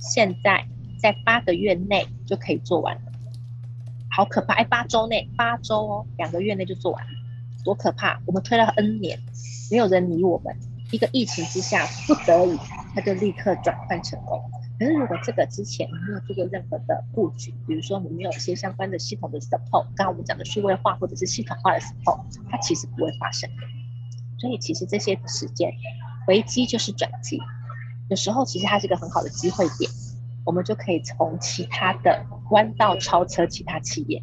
[0.00, 0.66] 现在
[1.04, 3.02] 在八个月内就可以做完了，
[4.10, 4.54] 好可怕！
[4.54, 7.10] 哎，八周内，八周哦，两个月内就做完了，
[7.62, 8.22] 多可怕！
[8.24, 9.20] 我们推了 N 年，
[9.70, 10.56] 没有人理我们，
[10.92, 12.58] 一个疫情之下不得已，
[12.94, 14.42] 他就立刻转换成功。
[14.78, 22.18] 可是如果这个之前没有做过任何的布局，比如说你没有一些相关的系统的 support，刚刚我们讲的数位化或者是系统化的 support，
[22.50, 23.56] 它其实不会发生的。
[24.38, 25.70] 所以其实这些时间，
[26.28, 27.38] 危机就是转机，
[28.08, 29.90] 有时候其实它是一个很好的机会点，
[30.44, 34.22] 我们就可以从其他的弯道超车其他企业。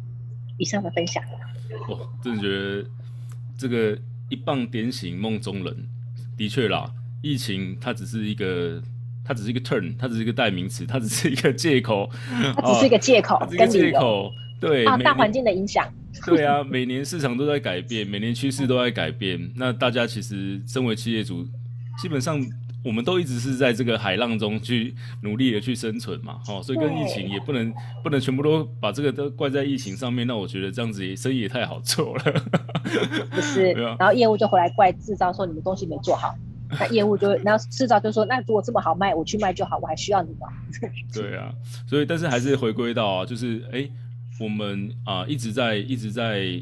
[0.58, 1.22] 以上的分享。
[1.88, 2.88] 哇，真的觉得
[3.58, 3.98] 这个
[4.28, 5.88] 一棒点醒梦中人，
[6.36, 8.82] 的确啦，疫情它只是一个。
[9.24, 12.10] 它只是一个 turn，它只是一个代名词，它只是一个借口，
[12.56, 15.88] 它只是一个借口，跟借口，对啊，大环境的影响，
[16.26, 21.46] 对啊，每年市场都在改变，每年趋势都在改变，那大家其实身为企业主，
[21.98, 22.36] 基本上
[22.84, 27.72] 我们都一直是在这个海浪中去努力的去生存嘛，哦，所以跟疫情也不能
[28.02, 32.32] 不能全部都把这个都怪在疫情上面，那我觉得这样子也生意也太好做了，
[33.30, 36.34] 不是， 然后业务就回来怪制造说你们东西没做好。
[36.80, 40.48] 那业务就会，然后制造就说，那如果这么好卖，我去卖就好，我还需要你吗？
[41.12, 41.52] 对啊，
[41.86, 43.92] 所以但是还是回归到啊，就是哎、欸，
[44.40, 46.58] 我们啊、呃、一直在一直在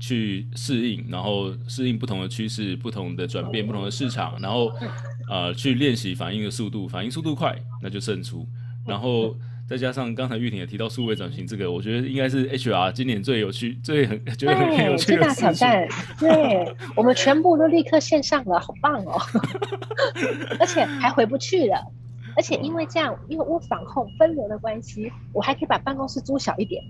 [0.00, 4.72] 去适应，然后适应不同的趋势、不同的转变、不同的市场，然后
[5.28, 8.46] 呃去练习反应的速度，反应速度快，那就胜出，
[8.86, 9.34] 然后。
[9.66, 15.88] 再加上刚才玉婷也提到数位转型这个，我觉得应该是 HR 今年最有趣、最很觉得很有趣的大挑战，
[16.20, 19.18] 对，我们全部都立刻线上了，好棒哦！
[20.60, 21.82] 而且还回不去了，
[22.36, 26.84] 而且因为这样，因为我防控分流的关系，我还可以把办公室租小一点，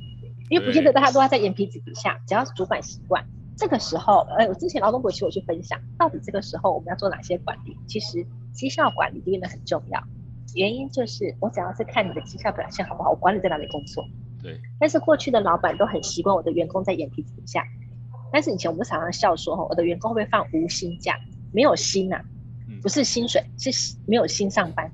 [0.51, 3.25] 因为不见得大家都要在眼皮子底下，只要是主管习惯。
[3.57, 7.77] 这个时候，呃，我之前劳动部请我去分享，到底这个时候我们要做哪些管理？
[7.87, 10.03] 其实绩效管理变得很重要。
[10.55, 14.05] 原因就是我只要是看你的绩效表现好不好，我管你在哪里工作。
[14.43, 14.61] 对。
[14.79, 17.63] 但是过去的老板都很习惯我的员工在眼皮子底下。
[18.33, 21.17] 但是以前我们常常笑说，我的员工会不会放无薪假？
[21.53, 22.25] 没有薪呐、啊，
[22.83, 24.91] 不是薪水，是没有薪上班，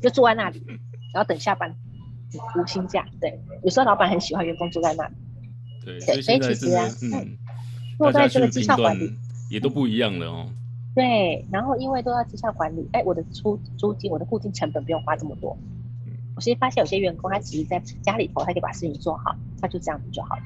[0.00, 0.64] 就坐在那里，
[1.12, 1.74] 然后等下班，
[2.56, 3.04] 无薪假。
[3.20, 5.14] 对，有时候老板很喜欢员工坐在那里。
[5.84, 5.98] 对。
[5.98, 7.36] 对，所以其实啊，嗯，
[7.98, 9.12] 落在这个绩效管理
[9.50, 10.48] 也都不一样了哦。
[10.94, 15.56] 对，然后因为都要绩效管理，哎，我的租租金、我的固定成本不用花这么多。
[16.36, 20.42] 我其实发现有些员工他其实在家里头，他可以把事情做好，他就这样子就好了，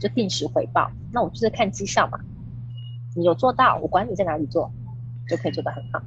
[0.00, 0.90] 就定时回报。
[1.12, 2.18] 那我就是看绩效嘛，
[3.14, 4.70] 你有做到，我管你在哪里做，
[5.28, 6.02] 就可以做得很好。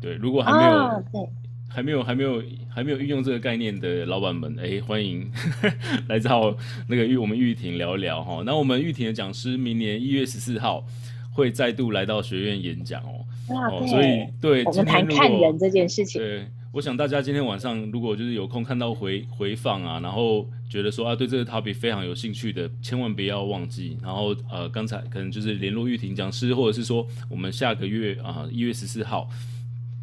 [0.00, 1.28] 对，如果还没有，啊、对，
[1.70, 5.30] 还没有还没有还没有运用这个概念的老板们，哎，欢迎
[6.08, 6.54] 来找
[6.88, 8.42] 那个玉我们玉婷聊一聊哈。
[8.44, 10.84] 那我们玉婷的讲师明年一月十四号。
[11.32, 16.20] 会再度来到学院演讲哦，哦，所以对，我们谈看人这件事情。
[16.20, 23.96] 对，我想大家今天晚上如果就是有空看到回回放啊，然后觉得说啊对这个 topic 非常有兴趣的，千万不要忘记。
[24.02, 29.30] 然后呃，刚才可能就是联络玉婷讲师，或者是说我们下个月啊一月十四号，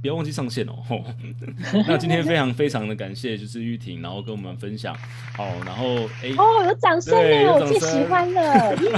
[0.01, 0.75] 不要忘记上线哦。
[1.87, 4.95] 那今天非常非常的感谢，就是玉婷，然后跟我们分享。
[5.35, 8.91] 好，然后哎，哦，有掌声耶，我最喜欢了， 耶。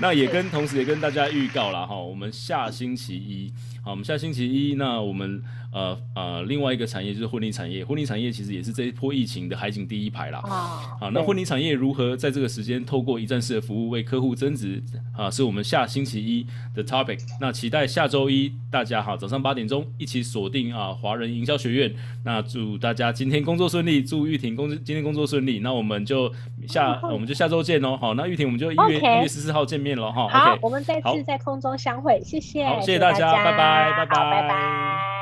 [0.00, 5.42] 那也跟同时也跟大家预告了哈，我们下星期一，好，我们下星期一，那我们。
[5.72, 10.40] 呃呃，另外一个产业就是婚礼产业，婚礼产业其实也是这一波疫情的海景第一排啦。
[10.44, 14.82] 啊，好，那婚礼产业如何在这个时间透过一站式的服务为客户增值
[15.16, 15.30] 啊？
[15.30, 17.20] 是我们下星期一的 topic。
[17.40, 21.94] 那期待下周一大家哈，早上八点钟一起锁定啊华人营销学院。
[22.24, 25.60] 那祝大家今天工作顺利，祝玉婷工今天工作顺利。
[25.60, 26.32] 那我们就
[26.66, 27.96] 下、嗯、我们就下周见喽。
[27.96, 30.28] 好，那玉婷我们就一月一.月十四号见面了哈。
[30.28, 35.19] 好，okay, 我们再次在空中相会，谢谢，好，谢谢大家，拜拜，拜拜，拜拜。